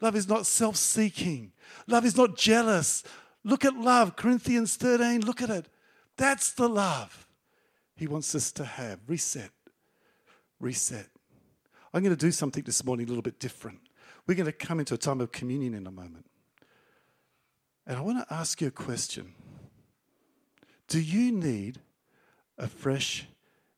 Love 0.00 0.16
is 0.16 0.28
not 0.28 0.46
self 0.46 0.76
seeking. 0.76 1.52
Love 1.86 2.06
is 2.06 2.16
not 2.16 2.36
jealous. 2.36 3.02
Look 3.44 3.64
at 3.64 3.74
love, 3.74 4.16
Corinthians 4.16 4.76
13, 4.76 5.20
look 5.20 5.42
at 5.42 5.50
it. 5.50 5.66
That's 6.16 6.52
the 6.52 6.68
love 6.68 7.26
he 7.96 8.06
wants 8.06 8.34
us 8.34 8.52
to 8.52 8.64
have. 8.64 9.00
Reset. 9.06 9.50
Reset. 10.58 11.06
I'm 11.92 12.02
going 12.02 12.14
to 12.14 12.26
do 12.26 12.30
something 12.30 12.62
this 12.62 12.84
morning 12.84 13.06
a 13.06 13.08
little 13.08 13.22
bit 13.22 13.40
different. 13.40 13.80
We're 14.26 14.34
going 14.34 14.46
to 14.46 14.52
come 14.52 14.78
into 14.78 14.94
a 14.94 14.98
time 14.98 15.20
of 15.20 15.32
communion 15.32 15.74
in 15.74 15.86
a 15.86 15.90
moment. 15.90 16.26
And 17.86 17.98
I 17.98 18.00
want 18.00 18.26
to 18.26 18.34
ask 18.34 18.60
you 18.60 18.68
a 18.68 18.72
question 18.72 19.34
Do 20.86 21.00
you 21.00 21.32
need 21.32 21.80
a 22.58 22.68
fresh 22.68 23.26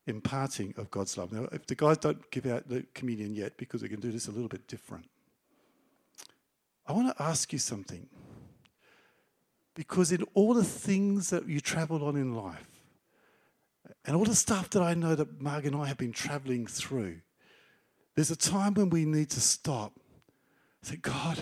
imparting 0.06 0.74
of 0.76 0.90
God's 0.90 1.16
love? 1.16 1.32
Now, 1.32 1.48
if 1.52 1.66
the 1.66 1.74
guys 1.74 1.98
don't 1.98 2.30
give 2.30 2.46
out 2.46 2.68
the 2.68 2.84
communion 2.94 3.34
yet, 3.34 3.56
because 3.56 3.82
we 3.82 3.88
can 3.88 4.00
do 4.00 4.12
this 4.12 4.28
a 4.28 4.30
little 4.30 4.48
bit 4.48 4.68
different, 4.68 5.08
I 6.86 6.92
want 6.92 7.16
to 7.16 7.22
ask 7.22 7.52
you 7.52 7.58
something. 7.58 8.08
Because 9.74 10.12
in 10.12 10.22
all 10.34 10.52
the 10.52 10.64
things 10.64 11.30
that 11.30 11.48
you 11.48 11.60
travel 11.60 12.04
on 12.04 12.16
in 12.16 12.34
life, 12.34 12.68
and 14.04 14.16
all 14.16 14.24
the 14.24 14.34
stuff 14.34 14.68
that 14.70 14.82
I 14.82 14.92
know 14.92 15.14
that 15.14 15.40
Marg 15.40 15.64
and 15.64 15.76
I 15.76 15.86
have 15.86 15.96
been 15.96 16.12
traveling 16.12 16.66
through, 16.66 17.20
there's 18.14 18.30
a 18.30 18.36
time 18.36 18.74
when 18.74 18.90
we 18.90 19.04
need 19.04 19.30
to 19.30 19.40
stop. 19.40 19.92
Say, 20.82 20.96
God, 20.96 21.38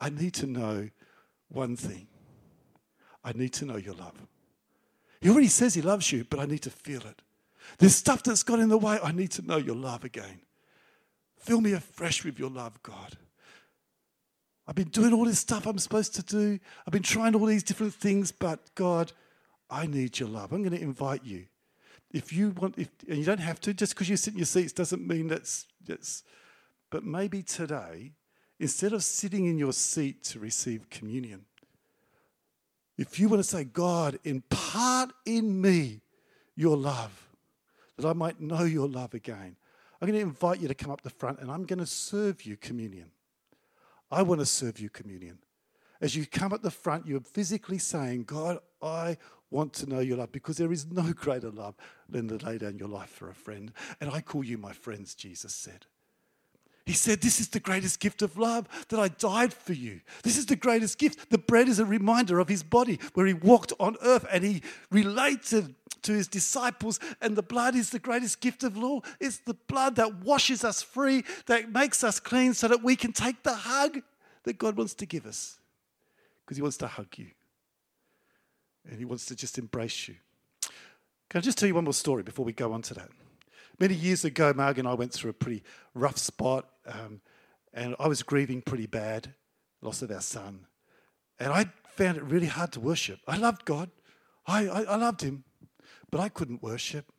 I 0.00 0.10
need 0.10 0.34
to 0.34 0.46
know 0.46 0.90
one 1.48 1.76
thing. 1.76 2.08
I 3.24 3.32
need 3.32 3.52
to 3.54 3.64
know 3.64 3.76
your 3.76 3.94
love. 3.94 4.14
He 5.20 5.28
already 5.28 5.48
says 5.48 5.74
he 5.74 5.82
loves 5.82 6.12
you, 6.12 6.24
but 6.28 6.38
I 6.38 6.46
need 6.46 6.62
to 6.62 6.70
feel 6.70 7.00
it. 7.00 7.22
There's 7.78 7.94
stuff 7.94 8.22
that's 8.22 8.42
got 8.42 8.60
in 8.60 8.68
the 8.68 8.78
way. 8.78 8.98
I 9.02 9.12
need 9.12 9.30
to 9.32 9.42
know 9.42 9.56
your 9.56 9.74
love 9.74 10.04
again. 10.04 10.40
Fill 11.36 11.60
me 11.60 11.72
afresh 11.72 12.24
with 12.24 12.38
your 12.38 12.50
love, 12.50 12.82
God. 12.82 13.16
I've 14.66 14.74
been 14.74 14.88
doing 14.88 15.14
all 15.14 15.24
this 15.24 15.38
stuff 15.38 15.66
I'm 15.66 15.78
supposed 15.78 16.14
to 16.16 16.22
do. 16.22 16.58
I've 16.86 16.92
been 16.92 17.02
trying 17.02 17.34
all 17.34 17.46
these 17.46 17.62
different 17.62 17.94
things, 17.94 18.30
but 18.32 18.74
God, 18.74 19.12
I 19.70 19.86
need 19.86 20.18
your 20.18 20.28
love. 20.28 20.52
I'm 20.52 20.62
going 20.62 20.76
to 20.76 20.82
invite 20.82 21.24
you 21.24 21.46
if 22.10 22.32
you 22.32 22.50
want, 22.50 22.78
if, 22.78 22.88
and 23.08 23.18
you 23.18 23.24
don't 23.24 23.40
have 23.40 23.60
to, 23.62 23.74
just 23.74 23.94
because 23.94 24.08
you 24.08 24.16
sit 24.16 24.32
in 24.32 24.38
your 24.38 24.46
seats 24.46 24.72
doesn't 24.72 25.06
mean 25.06 25.28
that's, 25.28 25.66
that's, 25.86 26.22
but 26.90 27.04
maybe 27.04 27.42
today, 27.42 28.12
instead 28.58 28.92
of 28.92 29.04
sitting 29.04 29.46
in 29.46 29.58
your 29.58 29.72
seat 29.72 30.24
to 30.24 30.38
receive 30.38 30.88
communion, 30.90 31.44
if 32.96 33.20
you 33.20 33.28
want 33.28 33.40
to 33.40 33.48
say, 33.48 33.64
God, 33.64 34.18
impart 34.24 35.10
in 35.24 35.60
me 35.60 36.00
your 36.56 36.76
love, 36.76 37.28
that 37.96 38.06
I 38.06 38.12
might 38.12 38.40
know 38.40 38.64
your 38.64 38.88
love 38.88 39.14
again. 39.14 39.56
I'm 40.00 40.08
going 40.08 40.18
to 40.18 40.26
invite 40.26 40.60
you 40.60 40.68
to 40.68 40.74
come 40.74 40.90
up 40.90 41.02
the 41.02 41.10
front 41.10 41.40
and 41.40 41.50
I'm 41.50 41.64
going 41.64 41.78
to 41.78 41.86
serve 41.86 42.44
you 42.44 42.56
communion. 42.56 43.10
I 44.10 44.22
want 44.22 44.40
to 44.40 44.46
serve 44.46 44.80
you 44.80 44.88
communion. 44.88 45.38
As 46.00 46.16
you 46.16 46.26
come 46.26 46.52
at 46.52 46.62
the 46.62 46.70
front, 46.70 47.06
you're 47.06 47.20
physically 47.20 47.78
saying, 47.78 48.24
God, 48.24 48.58
I 48.80 49.18
want 49.50 49.72
to 49.74 49.88
know 49.88 50.00
your 50.00 50.18
love 50.18 50.32
because 50.32 50.56
there 50.56 50.72
is 50.72 50.86
no 50.90 51.12
greater 51.16 51.50
love 51.50 51.74
than 52.08 52.28
to 52.28 52.44
lay 52.44 52.58
down 52.58 52.78
your 52.78 52.88
life 52.88 53.10
for 53.10 53.30
a 53.30 53.34
friend. 53.34 53.72
And 54.00 54.10
I 54.10 54.20
call 54.20 54.44
you 54.44 54.58
my 54.58 54.72
friends, 54.72 55.14
Jesus 55.14 55.54
said. 55.54 55.86
He 56.84 56.94
said, 56.94 57.20
This 57.20 57.38
is 57.38 57.48
the 57.48 57.60
greatest 57.60 58.00
gift 58.00 58.22
of 58.22 58.38
love 58.38 58.66
that 58.88 58.98
I 58.98 59.08
died 59.08 59.52
for 59.52 59.74
you. 59.74 60.00
This 60.22 60.38
is 60.38 60.46
the 60.46 60.56
greatest 60.56 60.98
gift. 60.98 61.30
The 61.30 61.36
bread 61.36 61.68
is 61.68 61.78
a 61.78 61.84
reminder 61.84 62.38
of 62.38 62.48
his 62.48 62.62
body 62.62 62.98
where 63.12 63.26
he 63.26 63.34
walked 63.34 63.74
on 63.78 63.96
earth 64.02 64.24
and 64.32 64.42
he 64.42 64.62
related 64.90 65.74
to 66.02 66.12
his 66.12 66.28
disciples. 66.28 66.98
And 67.20 67.36
the 67.36 67.42
blood 67.42 67.74
is 67.74 67.90
the 67.90 67.98
greatest 67.98 68.40
gift 68.40 68.62
of 68.62 68.82
all. 68.82 69.04
It's 69.20 69.38
the 69.38 69.52
blood 69.52 69.96
that 69.96 70.22
washes 70.24 70.64
us 70.64 70.80
free, 70.80 71.24
that 71.46 71.70
makes 71.70 72.02
us 72.02 72.20
clean 72.20 72.54
so 72.54 72.68
that 72.68 72.82
we 72.82 72.96
can 72.96 73.12
take 73.12 73.42
the 73.42 73.54
hug 73.54 74.00
that 74.44 74.56
God 74.56 74.78
wants 74.78 74.94
to 74.94 75.06
give 75.06 75.26
us 75.26 75.58
because 76.40 76.56
he 76.56 76.62
wants 76.62 76.78
to 76.78 76.86
hug 76.86 77.08
you 77.18 77.26
and 78.88 78.98
he 78.98 79.04
wants 79.04 79.26
to 79.26 79.36
just 79.36 79.58
embrace 79.58 80.08
you. 80.08 80.16
Can 81.30 81.38
I 81.38 81.40
just 81.40 81.58
tell 81.58 81.68
you 81.68 81.74
one 81.74 81.84
more 81.84 81.92
story 81.92 82.22
before 82.22 82.44
we 82.44 82.52
go 82.52 82.72
on 82.72 82.82
to 82.82 82.94
that? 82.94 83.10
Many 83.78 83.94
years 83.94 84.24
ago, 84.24 84.52
Marg 84.54 84.78
and 84.78 84.88
I 84.88 84.94
went 84.94 85.12
through 85.12 85.30
a 85.30 85.34
pretty 85.34 85.62
rough 85.94 86.18
spot, 86.18 86.68
um, 86.86 87.20
and 87.72 87.94
I 88.00 88.08
was 88.08 88.22
grieving 88.22 88.62
pretty 88.62 88.86
bad, 88.86 89.34
loss 89.82 90.02
of 90.02 90.10
our 90.10 90.20
son. 90.20 90.66
And 91.38 91.52
I 91.52 91.66
found 91.86 92.16
it 92.16 92.24
really 92.24 92.46
hard 92.46 92.72
to 92.72 92.80
worship. 92.80 93.20
I 93.28 93.36
loved 93.36 93.64
God, 93.64 93.90
I, 94.46 94.66
I, 94.66 94.82
I 94.82 94.96
loved 94.96 95.20
Him, 95.20 95.44
but 96.10 96.20
I 96.20 96.28
couldn't 96.28 96.62
worship. 96.62 97.12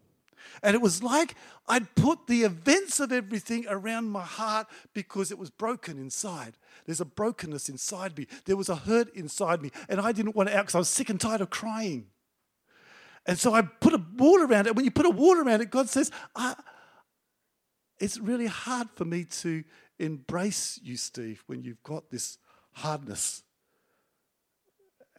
And 0.63 0.75
it 0.75 0.81
was 0.81 1.01
like 1.03 1.35
I'd 1.67 1.93
put 1.95 2.27
the 2.27 2.43
events 2.43 2.99
of 2.99 3.11
everything 3.11 3.65
around 3.69 4.09
my 4.09 4.23
heart 4.23 4.67
because 4.93 5.31
it 5.31 5.37
was 5.37 5.49
broken 5.49 5.97
inside. 5.97 6.57
There's 6.85 7.01
a 7.01 7.05
brokenness 7.05 7.69
inside 7.69 8.17
me. 8.17 8.27
There 8.45 8.57
was 8.57 8.69
a 8.69 8.75
hurt 8.75 9.13
inside 9.15 9.61
me. 9.61 9.71
And 9.87 10.01
I 10.01 10.11
didn't 10.11 10.35
want 10.35 10.49
it 10.49 10.55
out 10.55 10.63
because 10.63 10.75
I 10.75 10.79
was 10.79 10.89
sick 10.89 11.09
and 11.09 11.19
tired 11.19 11.41
of 11.41 11.49
crying. 11.49 12.07
And 13.25 13.37
so 13.37 13.53
I 13.53 13.61
put 13.61 13.93
a 13.93 14.01
wall 14.17 14.41
around 14.41 14.67
it. 14.67 14.75
When 14.75 14.85
you 14.85 14.91
put 14.91 15.05
a 15.05 15.11
wall 15.11 15.37
around 15.37 15.61
it, 15.61 15.69
God 15.69 15.89
says, 15.89 16.09
it's 17.99 18.17
really 18.17 18.47
hard 18.47 18.87
for 18.95 19.05
me 19.05 19.25
to 19.25 19.63
embrace 19.99 20.79
you, 20.81 20.97
Steve, 20.97 21.43
when 21.45 21.61
you've 21.61 21.83
got 21.83 22.09
this 22.09 22.37
hardness. 22.71 23.43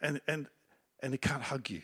And, 0.01 0.19
and, 0.27 0.47
and 1.01 1.13
it 1.13 1.21
can't 1.21 1.43
hug 1.43 1.69
you. 1.69 1.81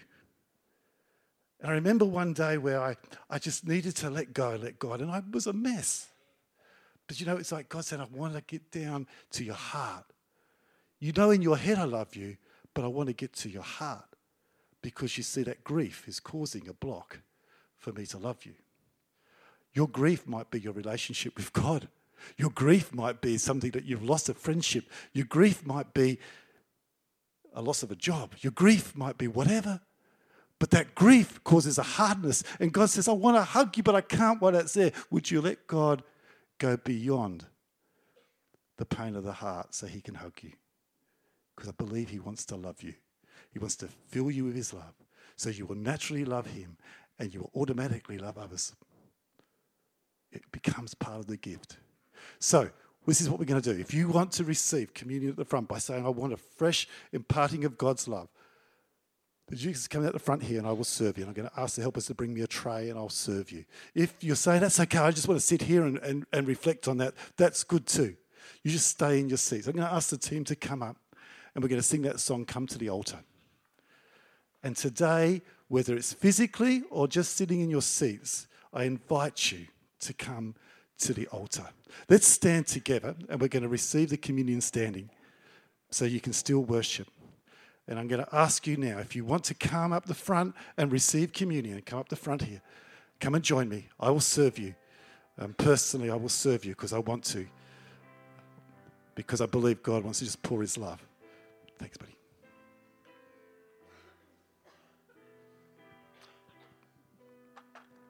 And 1.60 1.72
I 1.72 1.74
remember 1.74 2.05
one 2.05 2.34
day 2.34 2.58
where 2.58 2.82
I, 2.82 2.95
I 3.30 3.39
just 3.39 3.68
needed 3.68 3.95
to 3.97 4.10
let 4.10 4.34
go, 4.34 4.58
let 4.62 4.78
God, 4.78 5.01
and 5.01 5.10
I 5.10 5.24
was 5.32 5.47
a 5.47 5.53
mess. 5.53 6.08
But 7.08 7.20
you 7.20 7.26
know, 7.26 7.38
it's 7.38 7.51
like 7.51 7.70
God 7.70 7.86
said, 7.86 7.99
I 7.99 8.08
want 8.12 8.36
to 8.36 8.41
get 8.41 8.70
down 8.72 9.08
to 9.32 9.43
your 9.43 9.55
heart. 9.55 10.05
You 10.99 11.14
know, 11.14 11.32
in 11.32 11.41
your 11.41 11.58
head, 11.58 11.78
I 11.78 11.86
love 11.86 12.16
you, 12.16 12.38
but 12.74 12.84
I 12.84 12.88
want 12.88 13.08
to 13.08 13.14
get 13.14 13.34
to 13.34 13.49
your 13.49 13.64
heart 13.64 14.05
because 14.82 15.18
you 15.18 15.24
see 15.24 15.43
that 15.43 15.64
grief 15.64 16.08
is 16.08 16.20
causing 16.20 16.68
a 16.68 16.74
block 16.74 17.20
for 17.78 17.91
me 17.91 18.05
to 18.08 18.18
love 18.18 18.45
you. 18.45 18.53
Your 19.74 19.88
grief 19.88 20.28
might 20.28 20.49
be 20.51 20.60
your 20.60 20.74
relationship 20.74 21.38
with 21.38 21.53
God. 21.53 21.88
Your 22.36 22.49
grief 22.49 22.93
might 22.93 23.22
be 23.22 23.38
something 23.38 23.72
that 23.72 23.86
you've 23.86 24.03
lost 24.03 24.30
a 24.30 24.34
friendship. 24.34 24.86
Your 25.14 25.26
grief 25.26 25.66
might 25.66 25.93
be 25.93 26.20
a 27.53 27.62
loss 27.62 27.84
of 27.84 27.91
a 27.91 27.95
job. 27.95 28.34
Your 28.41 28.51
grief 28.51 28.95
might 28.95 29.18
be 29.18 29.28
whatever. 29.28 29.82
But 30.60 30.72
that 30.72 30.95
grief 30.95 31.43
causes 31.43 31.78
a 31.78 31.84
hardness. 31.84 32.43
And 32.60 32.74
God 32.74 32.89
says, 32.89 33.08
I 33.08 33.12
want 33.12 33.38
to 33.38 33.43
hug 33.43 33.78
you, 33.78 33.84
but 33.84 33.95
I 33.95 34.01
can't 34.01 34.41
while 34.41 34.55
it's 34.55 34.74
there. 34.74 34.91
Would 35.12 35.30
you 35.30 35.41
let 35.41 35.68
God 35.68 36.03
go 36.58 36.78
beyond 36.78 37.45
the 38.78 38.86
pain 38.86 39.16
of 39.16 39.24
the 39.24 39.34
heart 39.34 39.76
so 39.76 39.86
he 39.88 40.01
can 40.01 40.16
hug 40.16 40.34
you? 40.41 40.53
Because 41.55 41.70
I 41.70 41.74
believe 41.78 42.10
he 42.10 42.20
wants 42.20 42.45
to 42.45 42.55
love 42.55 42.82
you. 42.82 42.95
He 43.58 43.60
wants 43.60 43.76
to 43.78 43.88
fill 43.88 44.30
you 44.30 44.45
with 44.45 44.55
His 44.55 44.74
love. 44.74 44.93
So 45.36 45.49
you 45.49 45.66
will 45.66 45.76
naturally 45.76 46.26
love 46.26 46.47
Him 46.47 46.78
and 47.20 47.34
you 47.34 47.39
will 47.39 47.62
automatically 47.62 48.18
love 48.18 48.38
others. 48.38 48.76
It 50.32 50.43
becomes 50.51 50.93
part 50.93 51.20
of 51.20 51.28
the 51.28 51.38
gift. 51.38 51.78
So, 52.39 52.70
this 53.08 53.22
is 53.22 53.30
what 53.30 53.39
we're 53.39 53.45
going 53.45 53.62
to 53.62 53.74
do. 53.74 53.80
If 53.80 53.93
you 53.93 54.10
want 54.10 54.34
to 54.34 54.43
receive 54.43 54.93
communion 54.93 55.32
at 55.32 55.38
the 55.38 55.45
front 55.45 55.70
by 55.70 55.78
saying, 55.78 56.05
I 56.05 56.10
want 56.10 56.34
a 56.34 56.38
fresh 56.38 56.89
imparting 57.14 57.64
of 57.64 57.78
God's 57.78 58.08
love, 58.08 58.28
Jesus 59.56 59.88
coming 59.88 60.08
out 60.08 60.14
the 60.14 60.20
front 60.20 60.43
here 60.43 60.58
and 60.58 60.68
I 60.68 60.72
will 60.74 60.84
serve 60.84 61.18
you. 61.18 61.24
And 61.24 61.30
I'm 61.30 61.34
going 61.34 61.50
to 61.50 61.60
ask 61.60 61.76
the 61.76 61.82
helpers 61.82 62.08
to 62.08 62.14
bring 62.14 62.34
me 62.34 62.41
a 62.41 62.48
tray 62.48 62.89
and 62.89 63.00
I'll 63.00 63.10
serve 63.10 63.52
you. 63.52 63.64
If 63.95 64.16
you're 64.22 64.36
saying, 64.36 64.62
that's 64.62 64.80
okay, 64.82 64.98
I 64.98 65.12
just 65.12 65.28
want 65.28 65.39
to 65.39 65.45
sit 65.45 65.62
here 65.62 65.86
and, 65.86 65.98
and, 66.00 66.26
and 66.34 66.48
reflect 66.48 66.88
on 66.88 66.98
that, 66.98 67.14
that's 67.38 67.64
good 67.64 67.86
too. 67.86 68.16
You 68.64 68.72
just 68.72 68.88
stay 68.88 69.20
in 69.20 69.30
your 69.30 69.38
seats. 69.38 69.68
I'm 69.68 69.74
going 69.74 69.88
to 69.88 69.93
ask 69.93 70.10
the 70.10 70.18
team 70.18 70.43
to 70.45 70.56
come 70.56 70.84
up 70.84 70.98
and 71.56 71.64
we're 71.64 71.70
going 71.70 71.82
to 71.82 71.88
sing 71.88 72.02
that 72.02 72.20
song, 72.20 72.45
Come 72.45 72.68
to 72.68 72.78
the 72.78 72.89
Altar. 72.89 73.20
And 74.64 74.76
today, 74.76 75.41
whether 75.68 75.95
it's 75.95 76.14
physically 76.14 76.84
or 76.89 77.08
just 77.08 77.36
sitting 77.36 77.62
in 77.62 77.70
your 77.70 77.82
seats, 77.82 78.48
I 78.74 78.84
invite 78.84 79.52
you 79.52 79.68
to 80.02 80.14
come 80.14 80.56
to 81.00 81.14
the 81.14 81.28
altar. 81.28 81.68
Let's 82.10 82.28
stand 82.28 82.68
together 82.68 83.16
and 83.30 83.39
we're 83.39 83.48
going 83.48 83.64
to 83.64 83.70
receive 83.70 84.10
the 84.10 84.18
communion 84.18 84.62
standing 84.62 85.10
so 85.89 86.06
you 86.06 86.20
can 86.20 86.34
still 86.34 86.64
worship. 86.64 87.08
And 87.88 87.98
I'm 87.98 88.08
going 88.08 88.24
to 88.24 88.36
ask 88.36 88.68
you 88.68 88.76
now 88.76 89.00
if 89.00 89.16
you 89.16 89.24
want 89.24 89.46
to 89.46 89.54
come 89.54 89.94
up 89.94 90.06
the 90.06 90.14
front 90.14 90.56
and 90.76 90.92
receive 90.92 91.32
communion, 91.32 91.82
come 91.82 92.00
up 92.00 92.10
the 92.10 92.16
front 92.16 92.42
here. 92.42 92.62
Come 93.20 93.36
and 93.36 93.44
join 93.44 93.70
me. 93.70 93.88
I 94.00 94.12
will 94.12 94.20
serve 94.20 94.60
you. 94.60 94.76
Um, 95.40 95.54
personally, 95.54 96.10
I 96.10 96.16
will 96.16 96.30
serve 96.30 96.66
you 96.66 96.74
because 96.74 96.94
I 96.94 97.00
want 97.00 97.24
to. 97.26 97.48
Because 99.16 99.42
I 99.42 99.46
believe 99.46 99.82
God 99.82 100.04
wants 100.04 100.20
to 100.20 100.26
just 100.26 100.42
pour 100.44 100.62
his 100.62 100.78
love. 100.78 101.06
Thanks, 101.80 101.98
buddy. 101.98 102.16